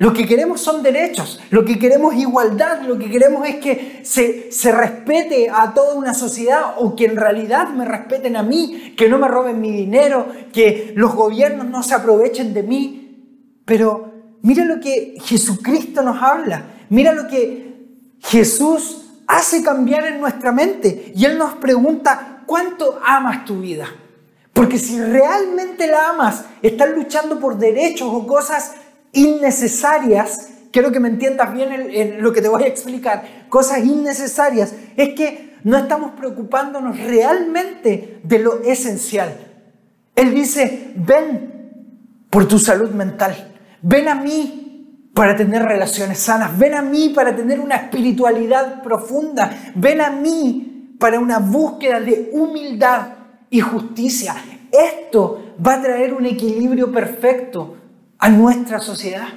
Lo 0.00 0.14
que 0.14 0.26
queremos 0.26 0.62
son 0.62 0.82
derechos, 0.82 1.38
lo 1.50 1.62
que 1.62 1.78
queremos 1.78 2.14
igualdad, 2.14 2.80
lo 2.80 2.98
que 2.98 3.10
queremos 3.10 3.46
es 3.46 3.56
que 3.56 4.00
se, 4.02 4.50
se, 4.50 4.72
respete 4.72 5.50
a 5.50 5.74
toda 5.74 5.92
una 5.92 6.14
sociedad 6.14 6.76
o 6.78 6.96
que 6.96 7.04
en 7.04 7.16
realidad 7.16 7.68
me 7.68 7.84
respeten 7.84 8.34
a 8.34 8.42
mí, 8.42 8.94
que 8.96 9.10
no 9.10 9.18
me 9.18 9.28
roben 9.28 9.60
mi 9.60 9.70
dinero, 9.70 10.26
que 10.54 10.94
los 10.96 11.14
gobiernos 11.14 11.66
no 11.66 11.82
se 11.82 11.92
aprovechen 11.92 12.54
de 12.54 12.62
mí. 12.62 13.60
Pero 13.66 14.10
mira 14.40 14.64
lo 14.64 14.80
que 14.80 15.18
Jesucristo 15.22 16.00
nos 16.00 16.22
habla, 16.22 16.64
mira 16.88 17.12
lo 17.12 17.28
que 17.28 17.74
Jesús 18.20 19.04
hace 19.26 19.62
cambiar 19.62 20.06
en 20.06 20.18
nuestra 20.18 20.50
mente 20.50 21.12
y 21.14 21.26
Él 21.26 21.36
nos 21.36 21.56
pregunta, 21.56 22.42
¿cuánto 22.46 22.98
amas 23.04 23.44
tu 23.44 23.60
vida? 23.60 23.86
Porque 24.54 24.78
si 24.78 24.98
realmente 24.98 25.86
la 25.86 26.08
amas, 26.08 26.46
estás 26.62 26.88
luchando 26.96 27.38
por 27.38 27.58
derechos 27.58 28.08
o 28.10 28.26
cosas 28.26 28.76
innecesarias, 29.12 30.50
quiero 30.70 30.92
que 30.92 31.00
me 31.00 31.08
entiendas 31.08 31.52
bien 31.52 31.72
en, 31.72 32.22
lo 32.22 32.32
que 32.32 32.42
te 32.42 32.48
voy 32.48 32.64
a 32.64 32.68
explicar, 32.68 33.46
cosas 33.48 33.84
innecesarias, 33.84 34.74
es 34.96 35.14
que 35.14 35.56
no 35.64 35.76
estamos 35.76 36.12
preocupándonos 36.12 36.98
realmente 36.98 38.20
de 38.22 38.38
lo 38.38 38.62
esencial. 38.62 39.36
Él 40.14 40.34
dice, 40.34 40.92
ven 40.96 42.26
por 42.30 42.46
tu 42.46 42.58
salud 42.58 42.90
mental, 42.90 43.54
ven 43.82 44.08
a 44.08 44.14
mí 44.14 45.10
para 45.14 45.36
tener 45.36 45.62
relaciones 45.62 46.18
sanas, 46.18 46.56
ven 46.56 46.74
a 46.74 46.82
mí 46.82 47.10
para 47.10 47.34
tener 47.34 47.60
una 47.60 47.76
espiritualidad 47.76 48.82
profunda, 48.82 49.72
ven 49.74 50.00
a 50.00 50.10
mí 50.10 50.96
para 50.98 51.18
una 51.18 51.38
búsqueda 51.38 52.00
de 52.00 52.30
humildad 52.32 53.08
y 53.50 53.60
justicia. 53.60 54.36
Esto 54.70 55.56
va 55.66 55.74
a 55.74 55.82
traer 55.82 56.14
un 56.14 56.26
equilibrio 56.26 56.92
perfecto 56.92 57.76
a 58.20 58.28
nuestra 58.28 58.78
sociedad. 58.80 59.28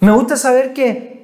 Me 0.00 0.12
gusta 0.12 0.36
saber 0.36 0.74
que 0.74 1.18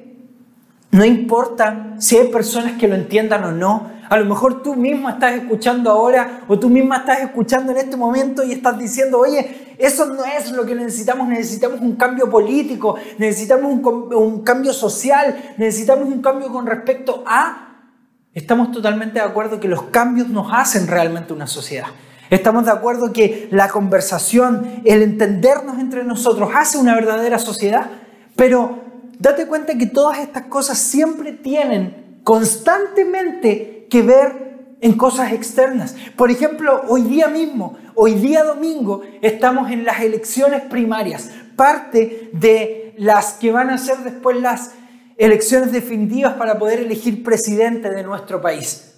no 0.92 1.04
importa 1.04 1.96
si 1.98 2.16
hay 2.16 2.28
personas 2.28 2.78
que 2.78 2.86
lo 2.86 2.94
entiendan 2.94 3.42
o 3.44 3.52
no. 3.52 3.92
A 4.08 4.16
lo 4.16 4.24
mejor 4.26 4.62
tú 4.62 4.76
mismo 4.76 5.08
estás 5.08 5.34
escuchando 5.34 5.90
ahora 5.90 6.42
o 6.46 6.56
tú 6.58 6.70
misma 6.70 6.98
estás 6.98 7.20
escuchando 7.20 7.72
en 7.72 7.78
este 7.78 7.96
momento 7.96 8.44
y 8.44 8.52
estás 8.52 8.78
diciendo, 8.78 9.18
oye, 9.18 9.74
eso 9.76 10.06
no 10.06 10.24
es 10.24 10.52
lo 10.52 10.64
que 10.64 10.76
necesitamos, 10.76 11.26
necesitamos 11.26 11.80
un 11.80 11.96
cambio 11.96 12.30
político, 12.30 12.94
necesitamos 13.18 13.72
un, 13.72 14.14
un 14.14 14.42
cambio 14.42 14.72
social, 14.72 15.54
necesitamos 15.56 16.06
un 16.06 16.22
cambio 16.22 16.52
con 16.52 16.66
respecto 16.66 17.24
a... 17.26 17.90
Estamos 18.32 18.70
totalmente 18.70 19.14
de 19.14 19.24
acuerdo 19.24 19.58
que 19.58 19.68
los 19.68 19.84
cambios 19.84 20.28
nos 20.28 20.52
hacen 20.52 20.86
realmente 20.86 21.32
una 21.32 21.46
sociedad. 21.48 21.86
Estamos 22.30 22.64
de 22.64 22.72
acuerdo 22.72 23.12
que 23.12 23.48
la 23.50 23.68
conversación, 23.68 24.82
el 24.84 25.02
entendernos 25.02 25.78
entre 25.78 26.04
nosotros 26.04 26.50
hace 26.54 26.78
una 26.78 26.94
verdadera 26.94 27.38
sociedad, 27.38 27.90
pero 28.36 28.78
date 29.18 29.46
cuenta 29.46 29.76
que 29.76 29.86
todas 29.86 30.18
estas 30.18 30.44
cosas 30.44 30.78
siempre 30.78 31.32
tienen 31.32 32.20
constantemente 32.24 33.86
que 33.90 34.02
ver 34.02 34.76
en 34.80 34.94
cosas 34.94 35.32
externas. 35.32 35.94
Por 36.16 36.30
ejemplo, 36.30 36.82
hoy 36.88 37.02
día 37.02 37.28
mismo, 37.28 37.76
hoy 37.94 38.14
día 38.14 38.44
domingo, 38.44 39.02
estamos 39.22 39.70
en 39.70 39.84
las 39.84 40.00
elecciones 40.00 40.62
primarias, 40.62 41.30
parte 41.56 42.30
de 42.32 42.94
las 42.98 43.34
que 43.34 43.52
van 43.52 43.70
a 43.70 43.78
ser 43.78 43.98
después 43.98 44.40
las 44.40 44.72
elecciones 45.16 45.72
definitivas 45.72 46.34
para 46.34 46.58
poder 46.58 46.80
elegir 46.80 47.22
presidente 47.22 47.90
de 47.90 48.02
nuestro 48.02 48.40
país. 48.40 48.93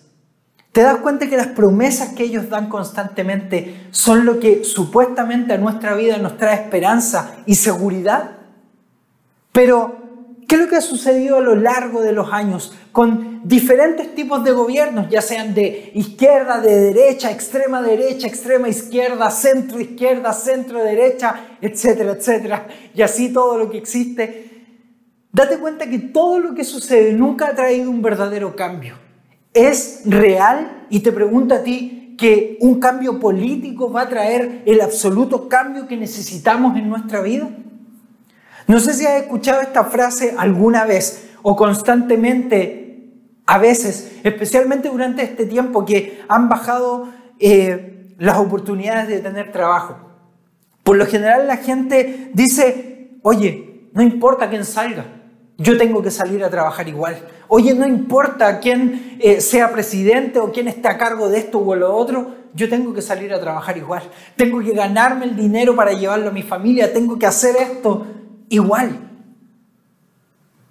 ¿Te 0.76 0.82
das 0.82 0.98
cuenta 0.98 1.26
que 1.26 1.38
las 1.38 1.46
promesas 1.46 2.10
que 2.10 2.24
ellos 2.24 2.50
dan 2.50 2.68
constantemente 2.68 3.86
son 3.92 4.26
lo 4.26 4.38
que 4.38 4.62
supuestamente 4.62 5.54
a 5.54 5.56
nuestra 5.56 5.94
vida 5.94 6.18
nos 6.18 6.36
trae 6.36 6.54
esperanza 6.56 7.36
y 7.46 7.54
seguridad? 7.54 8.32
Pero, 9.52 9.96
¿qué 10.46 10.56
es 10.56 10.60
lo 10.60 10.68
que 10.68 10.76
ha 10.76 10.82
sucedido 10.82 11.38
a 11.38 11.40
lo 11.40 11.56
largo 11.56 12.02
de 12.02 12.12
los 12.12 12.30
años 12.30 12.76
con 12.92 13.40
diferentes 13.48 14.14
tipos 14.14 14.44
de 14.44 14.52
gobiernos, 14.52 15.08
ya 15.08 15.22
sean 15.22 15.54
de 15.54 15.92
izquierda, 15.94 16.60
de 16.60 16.78
derecha, 16.92 17.30
extrema 17.30 17.80
derecha, 17.80 18.26
extrema 18.26 18.68
izquierda, 18.68 19.30
centro 19.30 19.80
izquierda, 19.80 20.34
centro 20.34 20.84
derecha, 20.84 21.56
etcétera, 21.58 22.12
etcétera, 22.12 22.66
y 22.94 23.00
así 23.00 23.32
todo 23.32 23.56
lo 23.56 23.70
que 23.70 23.78
existe? 23.78 24.66
Date 25.32 25.56
cuenta 25.56 25.88
que 25.88 26.00
todo 26.00 26.38
lo 26.38 26.54
que 26.54 26.64
sucede 26.64 27.14
nunca 27.14 27.46
ha 27.46 27.54
traído 27.54 27.90
un 27.90 28.02
verdadero 28.02 28.54
cambio 28.54 29.05
¿Es 29.56 30.02
real? 30.04 30.84
Y 30.90 31.00
te 31.00 31.12
pregunto 31.12 31.54
a 31.54 31.62
ti 31.62 32.14
que 32.18 32.58
un 32.60 32.78
cambio 32.78 33.18
político 33.18 33.90
va 33.90 34.02
a 34.02 34.08
traer 34.10 34.62
el 34.66 34.82
absoluto 34.82 35.48
cambio 35.48 35.88
que 35.88 35.96
necesitamos 35.96 36.76
en 36.76 36.90
nuestra 36.90 37.22
vida. 37.22 37.48
No 38.66 38.80
sé 38.80 38.92
si 38.92 39.06
has 39.06 39.22
escuchado 39.22 39.62
esta 39.62 39.84
frase 39.84 40.34
alguna 40.36 40.84
vez 40.84 41.30
o 41.40 41.56
constantemente, 41.56 43.14
a 43.46 43.56
veces, 43.56 44.18
especialmente 44.24 44.90
durante 44.90 45.22
este 45.22 45.46
tiempo 45.46 45.86
que 45.86 46.20
han 46.28 46.50
bajado 46.50 47.08
eh, 47.38 48.14
las 48.18 48.36
oportunidades 48.36 49.08
de 49.08 49.20
tener 49.20 49.52
trabajo. 49.52 49.96
Por 50.82 50.98
lo 50.98 51.06
general 51.06 51.46
la 51.46 51.56
gente 51.56 52.30
dice, 52.34 53.18
oye, 53.22 53.88
no 53.94 54.02
importa 54.02 54.50
quién 54.50 54.66
salga, 54.66 55.15
yo 55.58 55.78
tengo 55.78 56.02
que 56.02 56.10
salir 56.10 56.44
a 56.44 56.50
trabajar 56.50 56.88
igual. 56.88 57.18
Oye, 57.48 57.74
no 57.74 57.86
importa 57.86 58.60
quién 58.60 59.16
eh, 59.20 59.40
sea 59.40 59.72
presidente 59.72 60.38
o 60.38 60.52
quién 60.52 60.68
esté 60.68 60.88
a 60.88 60.98
cargo 60.98 61.28
de 61.28 61.38
esto 61.38 61.58
o 61.58 61.74
lo 61.74 61.94
otro, 61.94 62.34
yo 62.54 62.68
tengo 62.68 62.92
que 62.92 63.02
salir 63.02 63.32
a 63.32 63.40
trabajar 63.40 63.76
igual. 63.76 64.02
Tengo 64.36 64.60
que 64.60 64.72
ganarme 64.72 65.24
el 65.24 65.36
dinero 65.36 65.74
para 65.74 65.92
llevarlo 65.92 66.28
a 66.28 66.32
mi 66.32 66.42
familia. 66.42 66.92
Tengo 66.92 67.18
que 67.18 67.26
hacer 67.26 67.56
esto 67.56 68.06
igual. 68.48 68.98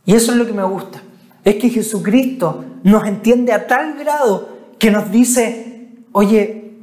Y 0.06 0.14
eso 0.14 0.32
es 0.32 0.38
lo 0.38 0.46
que 0.46 0.54
me 0.54 0.64
gusta. 0.64 1.02
Es 1.44 1.56
que 1.56 1.70
Jesucristo 1.70 2.66
nos 2.84 3.08
entiende 3.08 3.54
a 3.54 3.66
tal 3.68 3.96
grado 3.98 4.50
que 4.78 4.92
nos 4.92 5.12
dice, 5.12 6.04
oye, 6.12 6.74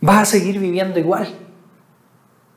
vas 0.00 0.22
a 0.22 0.24
seguir 0.24 0.58
viviendo 0.58 0.98
igual. 0.98 1.28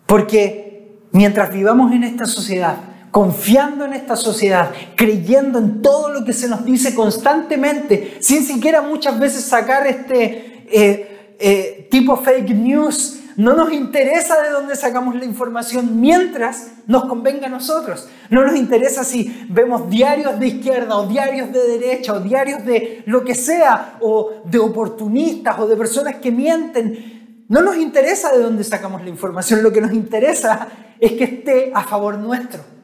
Porque 0.05 0.99
mientras 1.11 1.53
vivamos 1.53 1.91
en 1.91 2.03
esta 2.03 2.25
sociedad, 2.25 2.77
confiando 3.11 3.85
en 3.85 3.93
esta 3.93 4.15
sociedad, 4.15 4.71
creyendo 4.95 5.59
en 5.59 5.81
todo 5.81 6.09
lo 6.09 6.23
que 6.25 6.33
se 6.33 6.47
nos 6.47 6.63
dice 6.63 6.93
constantemente, 6.93 8.17
sin 8.19 8.43
siquiera 8.43 8.81
muchas 8.81 9.19
veces 9.19 9.43
sacar 9.43 9.87
este 9.87 10.65
eh, 10.71 11.35
eh, 11.39 11.87
tipo 11.89 12.17
fake 12.17 12.51
news. 12.51 13.15
No 13.35 13.53
nos 13.53 13.71
interesa 13.71 14.41
de 14.41 14.49
dónde 14.49 14.75
sacamos 14.75 15.15
la 15.15 15.23
información 15.23 16.01
mientras 16.01 16.71
nos 16.87 17.05
convenga 17.05 17.47
a 17.47 17.49
nosotros. 17.49 18.09
No 18.29 18.45
nos 18.45 18.57
interesa 18.57 19.05
si 19.05 19.45
vemos 19.49 19.89
diarios 19.89 20.37
de 20.37 20.47
izquierda 20.47 20.97
o 20.97 21.07
diarios 21.07 21.49
de 21.53 21.65
derecha 21.65 22.13
o 22.13 22.19
diarios 22.19 22.65
de 22.65 23.01
lo 23.05 23.23
que 23.23 23.35
sea 23.35 23.95
o 24.01 24.41
de 24.43 24.59
oportunistas 24.59 25.57
o 25.57 25.67
de 25.67 25.77
personas 25.77 26.15
que 26.15 26.31
mienten. 26.31 27.45
No 27.47 27.61
nos 27.61 27.77
interesa 27.77 28.29
de 28.33 28.43
dónde 28.43 28.65
sacamos 28.65 29.03
la 29.03 29.09
información. 29.09 29.63
Lo 29.63 29.71
que 29.71 29.79
nos 29.79 29.93
interesa 29.93 30.67
es 30.99 31.13
que 31.13 31.23
esté 31.23 31.71
a 31.73 31.83
favor 31.83 32.17
nuestro. 32.17 32.78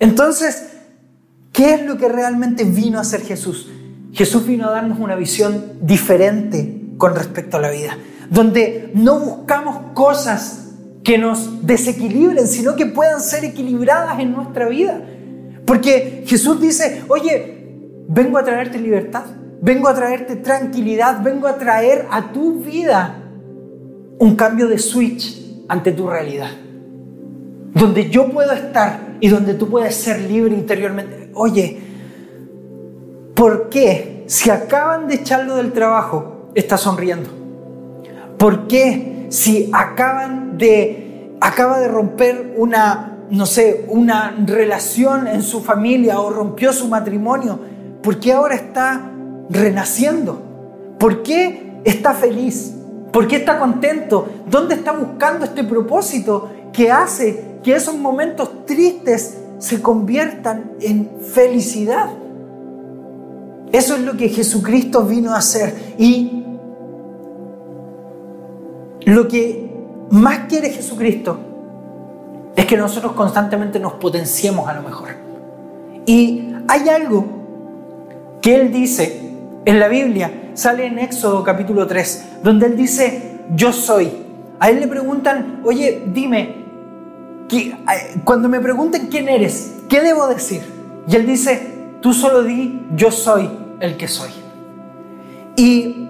Entonces, 0.00 0.70
¿qué 1.52 1.74
es 1.74 1.86
lo 1.86 1.96
que 1.96 2.08
realmente 2.08 2.64
vino 2.64 2.98
a 2.98 3.02
hacer 3.02 3.20
Jesús? 3.20 3.70
Jesús 4.12 4.46
vino 4.46 4.66
a 4.66 4.72
darnos 4.72 4.98
una 4.98 5.14
visión 5.14 5.74
diferente 5.80 6.80
con 6.96 7.14
respecto 7.14 7.58
a 7.58 7.60
la 7.60 7.70
vida, 7.70 7.96
donde 8.28 8.90
no 8.94 9.20
buscamos 9.20 9.92
cosas 9.94 10.72
que 11.04 11.16
nos 11.18 11.66
desequilibren, 11.66 12.46
sino 12.46 12.76
que 12.76 12.86
puedan 12.86 13.20
ser 13.20 13.44
equilibradas 13.44 14.18
en 14.18 14.32
nuestra 14.32 14.68
vida. 14.68 15.00
Porque 15.64 16.24
Jesús 16.26 16.60
dice, 16.60 17.04
oye, 17.08 18.04
vengo 18.08 18.38
a 18.38 18.44
traerte 18.44 18.78
libertad, 18.78 19.24
vengo 19.62 19.88
a 19.88 19.94
traerte 19.94 20.36
tranquilidad, 20.36 21.22
vengo 21.22 21.46
a 21.46 21.56
traer 21.56 22.06
a 22.10 22.32
tu 22.32 22.60
vida 22.60 23.16
un 24.18 24.34
cambio 24.34 24.66
de 24.66 24.78
switch 24.78 25.64
ante 25.68 25.92
tu 25.92 26.08
realidad, 26.08 26.50
donde 27.80 28.10
yo 28.10 28.28
puedo 28.28 28.52
estar 28.52 29.16
y 29.20 29.28
donde 29.28 29.54
tú 29.54 29.70
puedes 29.70 29.94
ser 29.94 30.20
libre 30.20 30.54
interiormente. 30.54 31.30
Oye, 31.34 31.80
¿por 33.34 33.70
qué 33.70 34.24
si 34.26 34.50
acaban 34.50 35.08
de 35.08 35.14
echarlo 35.14 35.56
del 35.56 35.72
trabajo 35.72 36.50
está 36.54 36.76
sonriendo? 36.76 37.30
¿Por 38.36 38.66
qué 38.66 39.26
si 39.30 39.70
acaban 39.72 40.58
de 40.58 41.36
acaba 41.40 41.80
de 41.80 41.88
romper 41.88 42.54
una 42.58 43.06
no 43.30 43.46
sé, 43.46 43.86
una 43.88 44.34
relación 44.44 45.28
en 45.28 45.42
su 45.42 45.62
familia 45.62 46.20
o 46.20 46.30
rompió 46.30 46.72
su 46.72 46.88
matrimonio, 46.88 47.60
¿por 48.02 48.18
qué 48.18 48.32
ahora 48.32 48.56
está 48.56 49.08
renaciendo? 49.48 50.42
¿Por 50.98 51.22
qué 51.22 51.80
está 51.84 52.12
feliz? 52.12 52.74
¿Por 53.12 53.28
qué 53.28 53.36
está 53.36 53.60
contento? 53.60 54.28
¿Dónde 54.50 54.74
está 54.74 54.90
buscando 54.92 55.44
este 55.44 55.62
propósito 55.62 56.50
que 56.72 56.90
hace 56.90 57.49
que 57.62 57.74
esos 57.74 57.96
momentos 57.96 58.66
tristes 58.66 59.38
se 59.58 59.82
conviertan 59.82 60.72
en 60.80 61.10
felicidad. 61.20 62.10
Eso 63.72 63.94
es 63.94 64.00
lo 64.00 64.16
que 64.16 64.28
Jesucristo 64.28 65.04
vino 65.04 65.32
a 65.32 65.38
hacer. 65.38 65.94
Y 65.98 66.44
lo 69.04 69.28
que 69.28 69.70
más 70.10 70.40
quiere 70.48 70.70
Jesucristo 70.70 71.38
es 72.56 72.66
que 72.66 72.76
nosotros 72.76 73.12
constantemente 73.12 73.78
nos 73.78 73.94
potenciemos 73.94 74.68
a 74.68 74.74
lo 74.74 74.82
mejor. 74.82 75.10
Y 76.06 76.52
hay 76.66 76.88
algo 76.88 77.24
que 78.40 78.56
Él 78.56 78.72
dice 78.72 79.20
en 79.64 79.78
la 79.78 79.88
Biblia, 79.88 80.50
sale 80.54 80.86
en 80.86 80.98
Éxodo 80.98 81.44
capítulo 81.44 81.86
3, 81.86 82.24
donde 82.42 82.66
Él 82.66 82.76
dice, 82.76 83.40
yo 83.54 83.72
soy. 83.72 84.10
A 84.58 84.70
Él 84.70 84.80
le 84.80 84.88
preguntan, 84.88 85.60
oye, 85.64 86.02
dime, 86.12 86.59
cuando 88.24 88.48
me 88.48 88.60
pregunten 88.60 89.08
quién 89.08 89.28
eres, 89.28 89.72
¿qué 89.88 90.00
debo 90.00 90.26
decir? 90.26 90.62
Y 91.08 91.16
él 91.16 91.26
dice, 91.26 91.72
tú 92.00 92.12
solo 92.12 92.42
di, 92.42 92.86
yo 92.94 93.10
soy 93.10 93.50
el 93.80 93.96
que 93.96 94.08
soy. 94.08 94.30
Y 95.56 96.06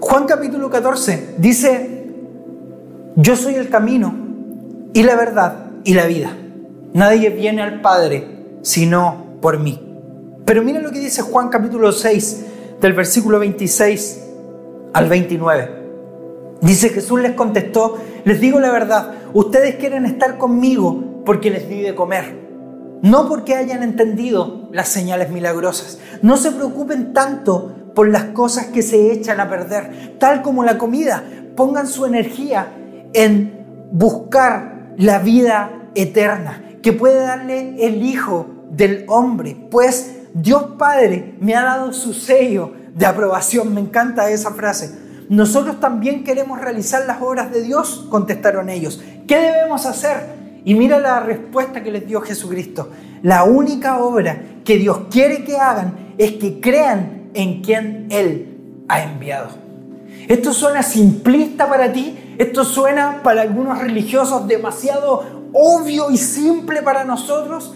Juan 0.00 0.26
capítulo 0.26 0.68
14 0.68 1.36
dice, 1.38 2.06
yo 3.16 3.36
soy 3.36 3.54
el 3.54 3.68
camino 3.68 4.14
y 4.92 5.02
la 5.02 5.16
verdad 5.16 5.66
y 5.84 5.94
la 5.94 6.06
vida. 6.06 6.36
Nadie 6.92 7.30
viene 7.30 7.62
al 7.62 7.80
Padre 7.80 8.34
sino 8.62 9.38
por 9.40 9.58
mí. 9.60 9.80
Pero 10.44 10.62
mira 10.62 10.80
lo 10.80 10.90
que 10.90 10.98
dice 10.98 11.22
Juan 11.22 11.48
capítulo 11.48 11.92
6 11.92 12.44
del 12.80 12.92
versículo 12.92 13.38
26 13.38 14.24
al 14.92 15.08
29. 15.08 15.84
Dice 16.60 16.88
Jesús 16.88 17.20
les 17.20 17.32
contestó, 17.32 17.98
les 18.24 18.40
digo 18.40 18.58
la 18.60 18.70
verdad, 18.70 19.12
ustedes 19.34 19.74
quieren 19.74 20.06
estar 20.06 20.38
conmigo 20.38 21.22
porque 21.26 21.50
les 21.50 21.68
di 21.68 21.82
de 21.82 21.94
comer, 21.94 22.98
no 23.02 23.28
porque 23.28 23.54
hayan 23.54 23.82
entendido 23.82 24.68
las 24.72 24.88
señales 24.88 25.30
milagrosas. 25.30 25.98
No 26.22 26.38
se 26.38 26.52
preocupen 26.52 27.12
tanto 27.12 27.90
por 27.94 28.08
las 28.08 28.24
cosas 28.26 28.66
que 28.66 28.82
se 28.82 29.12
echan 29.12 29.40
a 29.40 29.50
perder, 29.50 30.16
tal 30.18 30.40
como 30.40 30.64
la 30.64 30.78
comida. 30.78 31.22
Pongan 31.54 31.86
su 31.86 32.06
energía 32.06 32.72
en 33.12 33.66
buscar 33.92 34.94
la 34.96 35.18
vida 35.18 35.90
eterna 35.94 36.62
que 36.82 36.92
puede 36.92 37.20
darle 37.20 37.76
el 37.86 38.02
Hijo 38.02 38.46
del 38.70 39.04
Hombre, 39.08 39.56
pues 39.70 40.16
Dios 40.34 40.74
Padre 40.78 41.36
me 41.40 41.54
ha 41.54 41.62
dado 41.62 41.92
su 41.92 42.12
sello 42.12 42.72
de 42.94 43.06
aprobación. 43.06 43.72
Me 43.72 43.80
encanta 43.80 44.30
esa 44.30 44.50
frase 44.50 45.03
nosotros 45.28 45.80
también 45.80 46.24
queremos 46.24 46.60
realizar 46.60 47.06
las 47.06 47.22
obras 47.22 47.50
de 47.50 47.62
Dios, 47.62 48.06
contestaron 48.10 48.68
ellos. 48.68 49.02
¿Qué 49.26 49.38
debemos 49.38 49.86
hacer? 49.86 50.44
Y 50.64 50.74
mira 50.74 50.98
la 50.98 51.20
respuesta 51.20 51.82
que 51.82 51.90
les 51.90 52.06
dio 52.06 52.20
Jesucristo. 52.20 52.90
La 53.22 53.44
única 53.44 53.98
obra 53.98 54.42
que 54.64 54.76
Dios 54.76 55.02
quiere 55.10 55.44
que 55.44 55.56
hagan 55.56 56.14
es 56.18 56.32
que 56.32 56.60
crean 56.60 57.30
en 57.34 57.62
quien 57.62 58.06
Él 58.10 58.84
ha 58.88 59.02
enviado. 59.02 59.48
Esto 60.28 60.52
suena 60.52 60.82
simplista 60.82 61.68
para 61.68 61.92
ti, 61.92 62.36
esto 62.38 62.64
suena 62.64 63.22
para 63.22 63.42
algunos 63.42 63.78
religiosos 63.78 64.46
demasiado 64.46 65.48
obvio 65.52 66.10
y 66.10 66.16
simple 66.16 66.82
para 66.82 67.04
nosotros. 67.04 67.74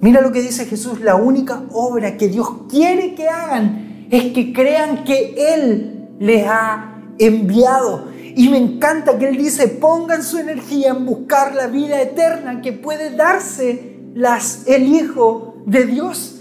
Mira 0.00 0.20
lo 0.20 0.32
que 0.32 0.42
dice 0.42 0.66
Jesús, 0.66 1.00
la 1.00 1.14
única 1.14 1.62
obra 1.72 2.16
que 2.16 2.28
Dios 2.28 2.48
quiere 2.68 3.14
que 3.14 3.28
hagan 3.28 4.06
es 4.10 4.32
que 4.32 4.52
crean 4.52 5.04
que 5.04 5.54
Él 5.54 5.91
les 6.22 6.46
ha 6.46 7.02
enviado. 7.18 8.06
Y 8.36 8.48
me 8.48 8.56
encanta 8.56 9.18
que 9.18 9.28
Él 9.28 9.36
dice, 9.36 9.66
pongan 9.66 10.22
su 10.22 10.38
energía 10.38 10.90
en 10.90 11.04
buscar 11.04 11.54
la 11.54 11.66
vida 11.66 12.00
eterna 12.00 12.62
que 12.62 12.72
puede 12.72 13.10
darse 13.10 13.98
las, 14.14 14.66
el 14.68 14.84
Hijo 14.84 15.56
de 15.66 15.84
Dios. 15.84 16.38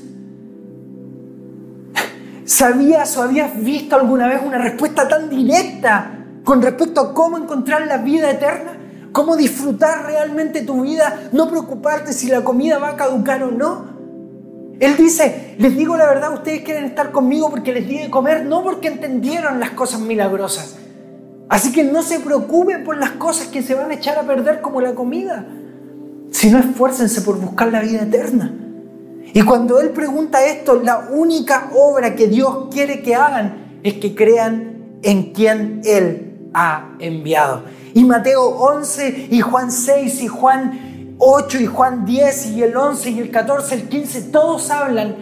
¿Sabías 2.45 3.17
o 3.17 3.23
habías 3.23 3.59
visto 3.61 3.95
alguna 3.95 4.27
vez 4.27 4.41
una 4.45 4.59
respuesta 4.59 5.07
tan 5.07 5.29
directa 5.29 6.11
con 6.43 6.61
respecto 6.61 7.01
a 7.01 7.13
cómo 7.13 7.37
encontrar 7.37 7.87
la 7.87 7.97
vida 7.97 8.29
eterna? 8.29 8.77
¿Cómo 9.11 9.35
disfrutar 9.35 10.05
realmente 10.05 10.61
tu 10.61 10.81
vida? 10.81 11.29
No 11.31 11.49
preocuparte 11.49 12.13
si 12.13 12.27
la 12.27 12.43
comida 12.43 12.77
va 12.77 12.89
a 12.89 12.95
caducar 12.95 13.43
o 13.43 13.51
no. 13.51 13.90
Él 14.81 14.97
dice, 14.97 15.53
les 15.59 15.77
digo 15.77 15.95
la 15.95 16.07
verdad, 16.07 16.33
ustedes 16.33 16.63
quieren 16.63 16.85
estar 16.85 17.11
conmigo 17.11 17.51
porque 17.51 17.71
les 17.71 17.87
di 17.87 18.09
comer, 18.09 18.47
no 18.47 18.63
porque 18.63 18.87
entendieron 18.87 19.59
las 19.59 19.69
cosas 19.69 20.01
milagrosas. 20.01 20.75
Así 21.49 21.71
que 21.71 21.83
no 21.83 22.01
se 22.01 22.19
preocupen 22.19 22.83
por 22.83 22.97
las 22.97 23.11
cosas 23.11 23.45
que 23.47 23.61
se 23.61 23.75
van 23.75 23.91
a 23.91 23.93
echar 23.93 24.17
a 24.17 24.23
perder 24.23 24.59
como 24.59 24.81
la 24.81 24.95
comida, 24.95 25.45
sino 26.31 26.57
esfuércense 26.57 27.21
por 27.21 27.39
buscar 27.39 27.71
la 27.71 27.81
vida 27.81 28.01
eterna. 28.01 28.55
Y 29.31 29.43
cuando 29.43 29.79
Él 29.79 29.91
pregunta 29.91 30.43
esto, 30.47 30.81
la 30.81 31.09
única 31.11 31.69
obra 31.75 32.15
que 32.15 32.27
Dios 32.27 32.69
quiere 32.71 33.03
que 33.03 33.13
hagan 33.13 33.79
es 33.83 33.93
que 33.93 34.15
crean 34.15 34.97
en 35.03 35.31
quien 35.31 35.81
Él 35.85 36.49
ha 36.55 36.95
enviado. 36.97 37.65
Y 37.93 38.03
Mateo 38.03 38.45
11 38.45 39.27
y 39.29 39.41
Juan 39.41 39.71
6 39.71 40.23
y 40.23 40.27
Juan 40.27 40.90
8 41.23 41.59
y 41.59 41.67
Juan 41.67 42.03
10 42.03 42.47
y 42.47 42.63
el 42.63 42.75
11 42.75 43.11
y 43.11 43.19
el 43.19 43.29
14, 43.29 43.75
el 43.75 43.89
15, 43.89 44.21
todos 44.31 44.71
hablan 44.71 45.15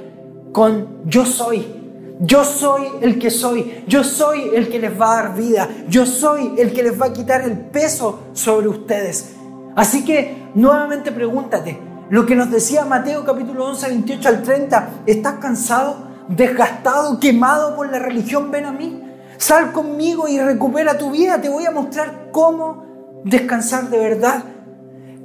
con 0.54 1.02
yo 1.06 1.26
soy. 1.26 1.76
Yo 2.22 2.46
soy 2.46 2.84
el 3.02 3.20
que 3.20 3.30
soy. 3.30 3.84
Yo 3.86 4.06
soy 4.06 4.52
el 4.56 4.70
que 4.70 4.80
les 4.80 5.00
va 5.00 5.12
a 5.12 5.24
dar 5.24 5.36
vida. 5.36 5.68
Yo 5.90 6.06
soy 6.06 6.54
el 6.58 6.72
que 6.72 6.84
les 6.84 7.00
va 7.00 7.08
a 7.08 7.14
quitar 7.14 7.42
el 7.42 7.58
peso 7.58 8.28
sobre 8.32 8.70
ustedes. 8.70 9.34
Así 9.76 10.06
que 10.06 10.50
nuevamente 10.56 11.12
pregúntate, 11.12 11.78
lo 12.10 12.26
que 12.26 12.36
nos 12.36 12.50
decía 12.50 12.86
Mateo 12.86 13.26
capítulo 13.26 13.66
11, 13.66 13.90
28 13.90 14.30
al 14.30 14.42
30, 14.42 14.90
¿estás 15.06 15.34
cansado, 15.36 15.98
desgastado, 16.30 17.20
quemado 17.20 17.76
por 17.76 17.92
la 17.92 18.00
religión? 18.00 18.52
Ven 18.52 18.66
a 18.66 18.72
mí. 18.72 19.04
Sal 19.38 19.74
conmigo 19.74 20.30
y 20.30 20.40
recupera 20.40 20.98
tu 20.98 21.12
vida. 21.12 21.42
Te 21.42 21.50
voy 21.50 21.66
a 21.66 21.72
mostrar 21.72 22.30
cómo 22.32 23.22
descansar 23.26 23.90
de 23.90 23.98
verdad. 23.98 24.44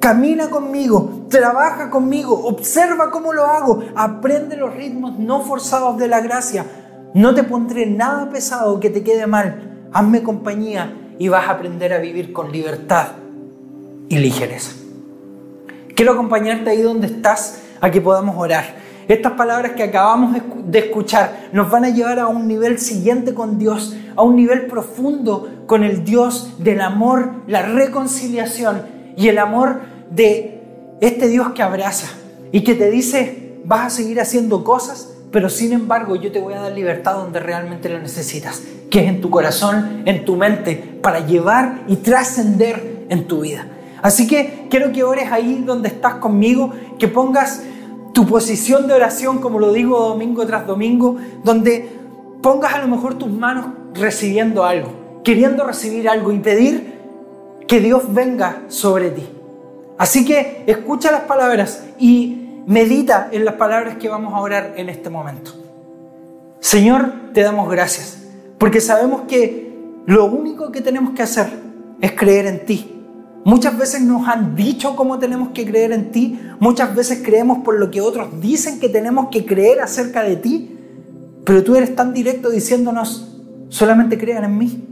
Camina 0.04 0.50
conmigo, 0.50 1.24
trabaja 1.30 1.88
conmigo, 1.88 2.38
observa 2.46 3.10
cómo 3.10 3.32
lo 3.32 3.46
hago, 3.46 3.84
aprende 3.96 4.54
los 4.54 4.74
ritmos 4.74 5.18
no 5.18 5.40
forzados 5.40 5.96
de 5.96 6.08
la 6.08 6.20
gracia. 6.20 6.66
No 7.14 7.34
te 7.34 7.42
pondré 7.42 7.86
nada 7.86 8.28
pesado 8.28 8.80
que 8.80 8.90
te 8.90 9.02
quede 9.02 9.26
mal. 9.26 9.88
Hazme 9.94 10.22
compañía 10.22 10.94
y 11.18 11.28
vas 11.28 11.48
a 11.48 11.52
aprender 11.52 11.94
a 11.94 12.00
vivir 12.00 12.34
con 12.34 12.52
libertad 12.52 13.12
y 14.10 14.18
ligereza. 14.18 14.72
Quiero 15.96 16.12
acompañarte 16.12 16.68
ahí 16.68 16.82
donde 16.82 17.06
estás 17.06 17.62
a 17.80 17.90
que 17.90 18.02
podamos 18.02 18.36
orar. 18.36 18.74
Estas 19.08 19.32
palabras 19.32 19.72
que 19.72 19.84
acabamos 19.84 20.36
de 20.66 20.78
escuchar 20.80 21.48
nos 21.54 21.70
van 21.70 21.86
a 21.86 21.88
llevar 21.88 22.18
a 22.18 22.26
un 22.26 22.46
nivel 22.46 22.78
siguiente 22.78 23.32
con 23.32 23.58
Dios, 23.58 23.96
a 24.16 24.22
un 24.22 24.36
nivel 24.36 24.66
profundo 24.66 25.48
con 25.64 25.82
el 25.82 26.04
Dios 26.04 26.56
del 26.58 26.82
amor, 26.82 27.30
la 27.46 27.62
reconciliación 27.62 28.92
y 29.16 29.28
el 29.28 29.38
amor 29.38 29.93
de 30.14 30.60
este 31.00 31.28
Dios 31.28 31.50
que 31.54 31.62
abraza 31.62 32.08
y 32.52 32.62
que 32.62 32.74
te 32.74 32.90
dice, 32.90 33.58
vas 33.64 33.86
a 33.86 33.90
seguir 33.90 34.20
haciendo 34.20 34.64
cosas, 34.64 35.10
pero 35.30 35.48
sin 35.48 35.72
embargo 35.72 36.14
yo 36.16 36.30
te 36.30 36.40
voy 36.40 36.54
a 36.54 36.60
dar 36.60 36.72
libertad 36.72 37.14
donde 37.14 37.40
realmente 37.40 37.88
lo 37.88 37.98
necesitas, 37.98 38.62
que 38.90 39.00
es 39.00 39.08
en 39.08 39.20
tu 39.20 39.30
corazón, 39.30 40.02
en 40.06 40.24
tu 40.24 40.36
mente, 40.36 40.76
para 41.02 41.26
llevar 41.26 41.82
y 41.88 41.96
trascender 41.96 43.06
en 43.08 43.26
tu 43.26 43.40
vida. 43.40 43.66
Así 44.02 44.26
que 44.26 44.66
quiero 44.70 44.92
que 44.92 45.02
ores 45.02 45.32
ahí 45.32 45.62
donde 45.64 45.88
estás 45.88 46.14
conmigo, 46.16 46.72
que 46.98 47.08
pongas 47.08 47.62
tu 48.12 48.26
posición 48.26 48.86
de 48.86 48.94
oración, 48.94 49.40
como 49.40 49.58
lo 49.58 49.72
digo 49.72 49.98
domingo 49.98 50.46
tras 50.46 50.66
domingo, 50.66 51.16
donde 51.42 51.88
pongas 52.40 52.74
a 52.74 52.78
lo 52.78 52.86
mejor 52.86 53.14
tus 53.14 53.30
manos 53.30 53.66
recibiendo 53.94 54.64
algo, 54.64 55.20
queriendo 55.24 55.64
recibir 55.64 56.08
algo 56.08 56.30
y 56.30 56.38
pedir 56.38 56.94
que 57.66 57.80
Dios 57.80 58.02
venga 58.12 58.62
sobre 58.68 59.10
ti. 59.10 59.33
Así 59.98 60.24
que 60.24 60.64
escucha 60.66 61.10
las 61.12 61.22
palabras 61.22 61.84
y 61.98 62.62
medita 62.66 63.28
en 63.32 63.44
las 63.44 63.54
palabras 63.54 63.96
que 63.96 64.08
vamos 64.08 64.34
a 64.34 64.40
orar 64.40 64.74
en 64.76 64.88
este 64.88 65.10
momento. 65.10 65.52
Señor, 66.60 67.12
te 67.32 67.42
damos 67.42 67.70
gracias, 67.70 68.22
porque 68.58 68.80
sabemos 68.80 69.22
que 69.28 69.72
lo 70.06 70.24
único 70.26 70.72
que 70.72 70.80
tenemos 70.80 71.14
que 71.14 71.22
hacer 71.22 71.48
es 72.00 72.12
creer 72.12 72.46
en 72.46 72.64
ti 72.66 72.94
Muchas 73.44 73.76
veces 73.76 74.00
nos 74.00 74.26
han 74.26 74.56
dicho 74.56 74.96
cómo 74.96 75.18
tenemos 75.18 75.50
que 75.50 75.66
creer 75.66 75.92
en 75.92 76.10
ti, 76.10 76.40
muchas 76.60 76.94
veces 76.94 77.20
creemos 77.22 77.58
por 77.58 77.78
lo 77.78 77.90
que 77.90 78.00
otros 78.00 78.40
dicen 78.40 78.80
que 78.80 78.88
tenemos 78.88 79.28
que 79.30 79.44
creer 79.44 79.82
acerca 79.82 80.22
de 80.22 80.36
ti, 80.36 80.78
pero 81.44 81.62
tú 81.62 81.76
eres 81.76 81.94
tan 81.94 82.14
directo 82.14 82.48
diciéndonos, 82.48 83.36
solamente 83.68 84.16
crean 84.16 84.44
en 84.44 84.56
mí. 84.56 84.88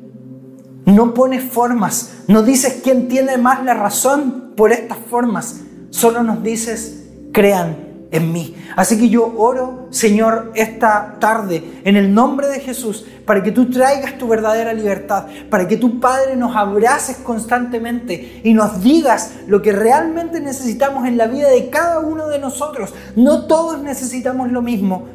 No 0.85 1.15
pones 1.15 1.43
formas, 1.43 2.25
no 2.29 2.43
dices 2.43 2.83
quién 2.85 3.09
tiene 3.09 3.39
más 3.39 3.65
la 3.65 3.73
razón 3.73 4.52
por 4.57 4.73
estas 4.73 4.99
formas, 4.99 5.61
solo 5.91 6.23
nos 6.23 6.43
dices, 6.43 7.05
crean 7.33 7.93
en 8.13 8.31
mí. 8.31 8.55
Así 8.77 8.99
que 8.99 9.09
yo 9.09 9.35
oro, 9.37 9.89
Señor, 9.91 10.53
esta 10.55 11.17
tarde 11.19 11.81
en 11.85 11.97
el 11.97 12.15
nombre 12.15 12.47
de 12.47 12.61
Jesús, 12.61 13.07
para 13.25 13.43
que 13.43 13.53
tú 13.53 13.71
traigas 13.71 14.19
tu 14.19 14.29
verdadera 14.29 14.73
libertad, 14.75 15.27
para 15.51 15.67
que 15.67 15.77
tu 15.77 15.99
Padre 15.99 16.37
nos 16.37 16.55
abraces 16.55 17.17
constantemente 17.17 18.41
y 18.45 18.53
nos 18.53 18.83
digas 18.83 19.33
lo 19.47 19.63
que 19.63 19.73
realmente 19.73 20.41
necesitamos 20.41 21.07
en 21.09 21.17
la 21.17 21.27
vida 21.27 21.49
de 21.49 21.71
cada 21.71 22.01
uno 22.01 22.29
de 22.29 22.39
nosotros. 22.39 22.93
No 23.17 23.47
todos 23.47 23.83
necesitamos 23.83 24.53
lo 24.53 24.61
mismo, 24.61 25.07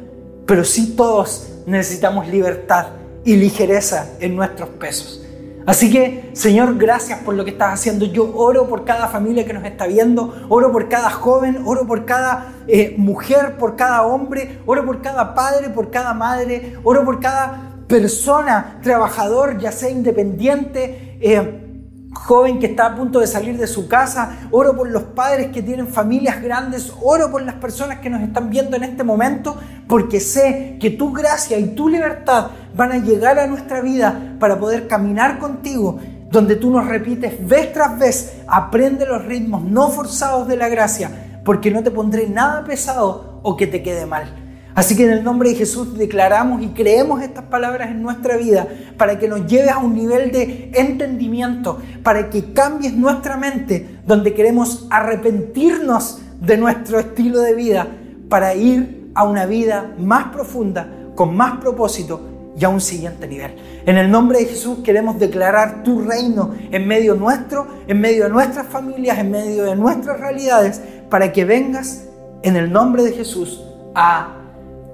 pero 0.44 0.64
sí 0.64 0.94
todos 0.96 1.48
necesitamos 1.66 2.26
libertad 2.28 2.86
y 3.24 3.36
ligereza 3.36 4.08
en 4.20 4.34
nuestros 4.34 4.70
pesos. 4.70 5.22
Así 5.68 5.90
que, 5.90 6.30
Señor, 6.32 6.78
gracias 6.78 7.18
por 7.18 7.34
lo 7.34 7.44
que 7.44 7.50
estás 7.50 7.74
haciendo. 7.74 8.06
Yo 8.06 8.34
oro 8.34 8.66
por 8.66 8.86
cada 8.86 9.06
familia 9.06 9.44
que 9.44 9.52
nos 9.52 9.66
está 9.66 9.86
viendo, 9.86 10.46
oro 10.48 10.72
por 10.72 10.88
cada 10.88 11.10
joven, 11.10 11.60
oro 11.66 11.86
por 11.86 12.06
cada 12.06 12.54
eh, 12.66 12.94
mujer, 12.96 13.58
por 13.58 13.76
cada 13.76 14.06
hombre, 14.06 14.60
oro 14.64 14.86
por 14.86 15.02
cada 15.02 15.34
padre, 15.34 15.68
por 15.68 15.90
cada 15.90 16.14
madre, 16.14 16.78
oro 16.84 17.04
por 17.04 17.20
cada 17.20 17.74
persona, 17.86 18.78
trabajador, 18.82 19.58
ya 19.58 19.70
sea 19.70 19.90
independiente. 19.90 21.18
Eh, 21.20 21.67
joven 22.12 22.58
que 22.58 22.66
está 22.66 22.86
a 22.86 22.94
punto 22.96 23.20
de 23.20 23.26
salir 23.26 23.58
de 23.58 23.66
su 23.66 23.88
casa, 23.88 24.48
oro 24.50 24.76
por 24.76 24.90
los 24.90 25.02
padres 25.02 25.48
que 25.48 25.62
tienen 25.62 25.88
familias 25.88 26.42
grandes, 26.42 26.92
oro 27.02 27.30
por 27.30 27.42
las 27.42 27.56
personas 27.56 28.00
que 28.00 28.10
nos 28.10 28.22
están 28.22 28.50
viendo 28.50 28.76
en 28.76 28.84
este 28.84 29.04
momento, 29.04 29.56
porque 29.86 30.20
sé 30.20 30.76
que 30.80 30.90
tu 30.90 31.12
gracia 31.12 31.58
y 31.58 31.74
tu 31.74 31.88
libertad 31.88 32.48
van 32.74 32.92
a 32.92 32.98
llegar 32.98 33.38
a 33.38 33.46
nuestra 33.46 33.80
vida 33.80 34.36
para 34.38 34.58
poder 34.58 34.88
caminar 34.88 35.38
contigo, 35.38 35.98
donde 36.30 36.56
tú 36.56 36.70
nos 36.70 36.86
repites 36.86 37.46
vez 37.46 37.72
tras 37.72 37.98
vez, 37.98 38.34
aprende 38.46 39.06
los 39.06 39.24
ritmos 39.24 39.62
no 39.62 39.88
forzados 39.88 40.48
de 40.48 40.56
la 40.56 40.68
gracia, 40.68 41.40
porque 41.44 41.70
no 41.70 41.82
te 41.82 41.90
pondré 41.90 42.28
nada 42.28 42.64
pesado 42.64 43.40
o 43.42 43.56
que 43.56 43.66
te 43.66 43.82
quede 43.82 44.06
mal. 44.06 44.47
Así 44.78 44.94
que 44.94 45.02
en 45.02 45.10
el 45.10 45.24
nombre 45.24 45.48
de 45.48 45.56
Jesús 45.56 45.98
declaramos 45.98 46.62
y 46.62 46.68
creemos 46.68 47.20
estas 47.20 47.46
palabras 47.46 47.90
en 47.90 48.00
nuestra 48.00 48.36
vida 48.36 48.68
para 48.96 49.18
que 49.18 49.26
nos 49.26 49.44
lleves 49.48 49.72
a 49.72 49.78
un 49.78 49.92
nivel 49.92 50.30
de 50.30 50.70
entendimiento, 50.72 51.78
para 52.04 52.30
que 52.30 52.52
cambies 52.52 52.92
nuestra 52.92 53.36
mente 53.36 53.98
donde 54.06 54.34
queremos 54.34 54.86
arrepentirnos 54.88 56.20
de 56.40 56.58
nuestro 56.58 57.00
estilo 57.00 57.40
de 57.40 57.54
vida 57.56 57.88
para 58.28 58.54
ir 58.54 59.10
a 59.16 59.24
una 59.24 59.46
vida 59.46 59.96
más 59.98 60.26
profunda, 60.26 60.88
con 61.16 61.36
más 61.36 61.58
propósito 61.58 62.20
y 62.56 62.64
a 62.64 62.68
un 62.68 62.80
siguiente 62.80 63.26
nivel. 63.26 63.56
En 63.84 63.98
el 63.98 64.08
nombre 64.08 64.38
de 64.38 64.44
Jesús 64.44 64.78
queremos 64.84 65.18
declarar 65.18 65.82
tu 65.82 66.02
reino 66.02 66.54
en 66.70 66.86
medio 66.86 67.16
nuestro, 67.16 67.66
en 67.88 68.00
medio 68.00 68.26
de 68.26 68.30
nuestras 68.30 68.68
familias, 68.68 69.18
en 69.18 69.32
medio 69.32 69.64
de 69.64 69.74
nuestras 69.74 70.20
realidades, 70.20 70.80
para 71.10 71.32
que 71.32 71.44
vengas 71.44 72.04
en 72.42 72.54
el 72.54 72.70
nombre 72.70 73.02
de 73.02 73.10
Jesús 73.10 73.60
a 73.96 74.36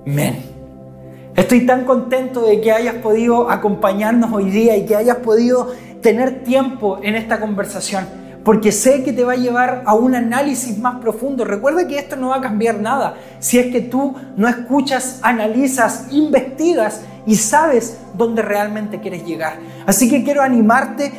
Amén. 0.07 0.37
Estoy 1.35 1.65
tan 1.65 1.85
contento 1.85 2.43
de 2.43 2.61
que 2.61 2.71
hayas 2.71 2.97
podido 2.97 3.51
acompañarnos 3.51 4.33
hoy 4.33 4.51
día 4.51 4.77
y 4.77 4.85
que 4.85 4.97
hayas 4.97 5.17
podido 5.19 5.73
tener 6.03 6.45
tiempo 6.45 6.99
en 7.03 7.15
esta 7.17 7.41
conversación, 7.41 8.07
porque 8.45 8.71
sé 8.71 9.03
que 9.03 9.15
te 9.15 9.25
va 9.25 9.33
a 9.33 9.37
llevar 9.37 9.83
a 9.87 9.95
un 9.95 10.15
análisis 10.15 10.79
más 10.79 11.01
profundo. 11.01 11.47
Recuerda 11.47 11.89
que 11.89 11.99
esto 11.99 12.17
no 12.17 12.29
va 12.29 12.37
a 12.37 12.41
cambiar 12.43 12.79
nada 12.81 13.15
si 13.39 13.59
es 13.59 13.73
que 13.73 13.81
tú 13.81 14.15
no 14.37 14.47
escuchas, 14.47 15.21
analizas, 15.23 16.09
investigas 16.11 17.01
y 17.27 17.37
sabes 17.37 17.99
dónde 18.13 18.43
realmente 18.43 19.01
quieres 19.01 19.25
llegar. 19.25 19.55
Así 19.87 20.11
que 20.11 20.23
quiero 20.23 20.43
animarte 20.43 21.13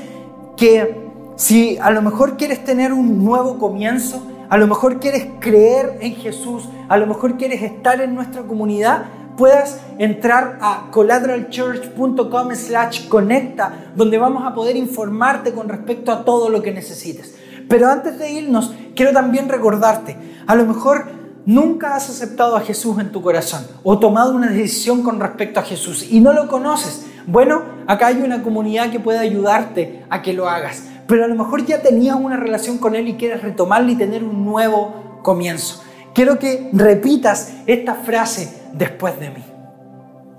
que 0.56 0.96
si 1.36 1.78
a 1.80 1.90
lo 1.90 2.04
mejor 2.04 2.38
quieres 2.38 2.64
tener 2.64 2.94
un 2.94 3.26
nuevo 3.26 3.58
comienzo, 3.58 4.26
a 4.48 4.58
lo 4.58 4.68
mejor 4.68 5.00
quieres 5.00 5.26
creer 5.40 5.98
en 6.02 6.16
Jesús, 6.16 6.70
a 6.88 6.98
lo 6.98 7.08
mejor 7.08 7.38
quieres 7.38 7.62
estar 7.62 8.02
en 8.02 8.16
nuestra 8.16 8.44
comunidad, 8.44 9.06
puedas 9.38 9.82
entrar 9.98 10.58
a 10.62 10.88
collateralchurch.com 10.92 12.56
slash 12.56 13.08
conecta, 13.08 13.92
donde 13.96 14.18
vamos 14.18 14.44
a 14.46 14.54
poder 14.54 14.76
informarte 14.76 15.54
con 15.54 15.70
respecto 15.70 16.12
a 16.12 16.24
todo 16.24 16.50
lo 16.50 16.62
que 16.62 16.72
necesites. 16.72 17.36
Pero 17.68 17.90
antes 17.90 18.20
de 18.20 18.32
irnos, 18.32 18.74
quiero 18.96 19.12
también 19.12 19.50
recordarte, 19.50 20.18
a 20.48 20.56
lo 20.56 20.66
mejor 20.66 21.06
nunca 21.46 21.96
has 21.96 22.10
aceptado 22.10 22.56
a 22.56 22.62
Jesús 22.62 23.00
en 23.00 23.12
tu 23.12 23.22
corazón 23.22 23.66
o 23.84 24.00
tomado 24.00 24.34
una 24.34 24.50
decisión 24.50 25.04
con 25.04 25.20
respecto 25.20 25.60
a 25.60 25.64
Jesús 25.64 26.08
y 26.10 26.20
no 26.20 26.34
lo 26.34 26.48
conoces. 26.48 27.06
Bueno, 27.28 27.64
acá 27.88 28.08
hay 28.08 28.22
una 28.22 28.44
comunidad 28.44 28.92
que 28.92 29.00
puede 29.00 29.20
ayudarte 29.20 30.06
a 30.10 30.22
que 30.22 30.34
lo 30.34 30.48
hagas 30.48 30.84
pero 31.08 31.26
a 31.26 31.28
lo 31.28 31.36
mejor 31.36 31.66
ya 31.66 31.82
tenías 31.82 32.16
una 32.16 32.38
relación 32.38 32.78
con 32.78 32.96
Él 32.96 33.08
y 33.08 33.14
quieres 33.16 33.42
retomarla 33.42 33.92
y 33.92 33.96
tener 33.96 34.24
un 34.24 34.46
nuevo 34.46 35.20
comienzo. 35.22 35.84
Quiero 36.16 36.40
que 36.40 36.70
repitas 36.72 37.54
esta 37.68 37.94
frase 37.94 38.70
después 38.72 39.20
de 39.20 39.32
mí. 39.32 39.44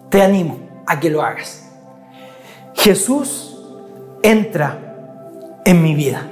Te 0.08 0.22
animo 0.22 0.58
a 0.86 0.98
que 0.98 1.10
lo 1.10 1.20
hagas. 1.20 1.70
Jesús 2.72 3.62
entra 4.22 5.60
en 5.66 5.82
mi 5.82 5.94
vida. 5.94 6.22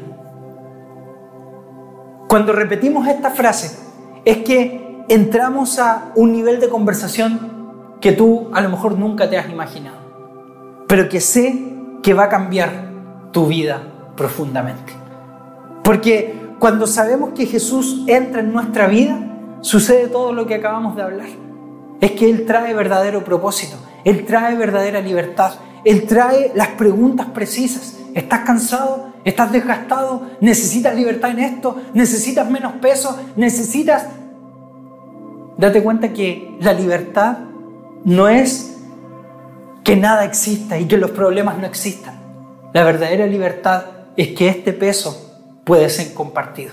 Cuando 2.26 2.54
repetimos 2.54 3.06
esta 3.06 3.32
frase, 3.32 3.78
es 4.24 4.38
que 4.38 5.04
entramos 5.10 5.78
a 5.78 6.12
un 6.14 6.32
nivel 6.32 6.58
de 6.58 6.70
conversación 6.70 7.98
que 8.00 8.12
tú 8.12 8.48
a 8.54 8.62
lo 8.62 8.70
mejor 8.70 8.98
nunca 8.98 9.28
te 9.28 9.36
has 9.36 9.50
imaginado, 9.50 9.98
pero 10.88 11.10
que 11.10 11.20
sé 11.20 11.62
que 12.02 12.14
va 12.14 12.24
a 12.24 12.28
cambiar 12.30 12.70
tu 13.30 13.46
vida 13.46 13.82
profundamente. 14.16 14.94
Porque 15.82 16.34
cuando 16.58 16.86
sabemos 16.86 17.34
que 17.34 17.44
Jesús 17.44 18.04
entra 18.06 18.40
en 18.40 18.50
nuestra 18.50 18.86
vida, 18.86 19.32
sucede 19.64 20.08
todo 20.08 20.32
lo 20.32 20.46
que 20.46 20.54
acabamos 20.54 20.94
de 20.94 21.02
hablar. 21.02 21.28
Es 22.00 22.12
que 22.12 22.28
Él 22.28 22.44
trae 22.44 22.74
verdadero 22.74 23.24
propósito, 23.24 23.76
Él 24.04 24.26
trae 24.26 24.54
verdadera 24.56 25.00
libertad, 25.00 25.54
Él 25.84 26.06
trae 26.06 26.52
las 26.54 26.68
preguntas 26.68 27.28
precisas. 27.28 27.98
¿Estás 28.14 28.40
cansado? 28.40 29.12
¿Estás 29.24 29.50
desgastado? 29.50 30.22
¿Necesitas 30.40 30.94
libertad 30.94 31.30
en 31.30 31.38
esto? 31.40 31.80
¿Necesitas 31.94 32.48
menos 32.48 32.74
peso? 32.74 33.18
¿Necesitas... 33.36 34.06
Date 35.56 35.82
cuenta 35.82 36.12
que 36.12 36.56
la 36.60 36.74
libertad 36.74 37.38
no 38.04 38.28
es 38.28 38.76
que 39.82 39.96
nada 39.96 40.24
exista 40.24 40.78
y 40.78 40.86
que 40.86 40.98
los 40.98 41.10
problemas 41.12 41.58
no 41.58 41.66
existan. 41.66 42.14
La 42.72 42.84
verdadera 42.84 43.26
libertad 43.26 43.84
es 44.16 44.28
que 44.28 44.48
este 44.48 44.72
peso 44.72 45.60
puede 45.64 45.88
ser 45.88 46.12
compartido. 46.12 46.72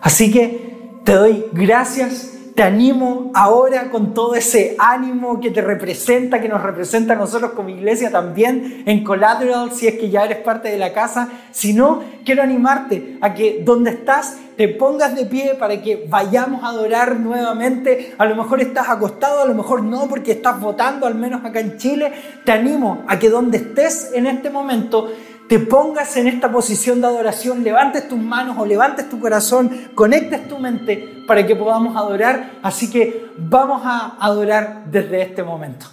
Así 0.00 0.30
que 0.30 0.73
te 1.04 1.12
doy 1.12 1.44
gracias 1.52 2.34
te 2.54 2.62
animo 2.62 3.32
ahora 3.34 3.90
con 3.90 4.14
todo 4.14 4.36
ese 4.36 4.76
ánimo 4.78 5.40
que 5.40 5.50
te 5.50 5.60
representa, 5.60 6.40
que 6.40 6.48
nos 6.48 6.62
representa 6.62 7.14
a 7.14 7.16
nosotros 7.16 7.50
como 7.50 7.68
iglesia 7.68 8.12
también 8.12 8.84
en 8.86 9.02
Collateral, 9.02 9.72
si 9.72 9.88
es 9.88 9.94
que 9.94 10.08
ya 10.08 10.24
eres 10.24 10.38
parte 10.38 10.68
de 10.68 10.78
la 10.78 10.92
casa. 10.92 11.28
Si 11.50 11.72
no, 11.72 12.04
quiero 12.24 12.44
animarte 12.44 13.18
a 13.20 13.34
que 13.34 13.60
donde 13.64 13.90
estás 13.90 14.38
te 14.56 14.68
pongas 14.68 15.16
de 15.16 15.26
pie 15.26 15.56
para 15.58 15.82
que 15.82 16.06
vayamos 16.08 16.62
a 16.62 16.68
adorar 16.68 17.18
nuevamente. 17.18 18.14
A 18.18 18.24
lo 18.24 18.36
mejor 18.36 18.60
estás 18.60 18.88
acostado, 18.88 19.42
a 19.42 19.46
lo 19.46 19.54
mejor 19.54 19.82
no, 19.82 20.06
porque 20.06 20.30
estás 20.30 20.60
votando, 20.60 21.08
al 21.08 21.16
menos 21.16 21.44
acá 21.44 21.58
en 21.58 21.76
Chile. 21.76 22.12
Te 22.44 22.52
animo 22.52 23.02
a 23.08 23.18
que 23.18 23.30
donde 23.30 23.58
estés 23.58 24.12
en 24.14 24.26
este 24.26 24.50
momento 24.50 25.10
te 25.48 25.58
pongas 25.58 26.16
en 26.16 26.26
esta 26.26 26.50
posición 26.50 27.00
de 27.00 27.06
adoración, 27.06 27.62
levantes 27.62 28.08
tus 28.08 28.18
manos 28.18 28.56
o 28.58 28.64
levantes 28.64 29.08
tu 29.08 29.20
corazón, 29.20 29.70
conectes 29.94 30.48
tu 30.48 30.58
mente 30.58 31.24
para 31.26 31.46
que 31.46 31.54
podamos 31.54 31.96
adorar. 31.96 32.52
Así 32.62 32.90
que 32.90 33.30
vamos 33.36 33.82
a 33.84 34.16
adorar 34.20 34.84
desde 34.90 35.22
este 35.22 35.42
momento. 35.42 35.86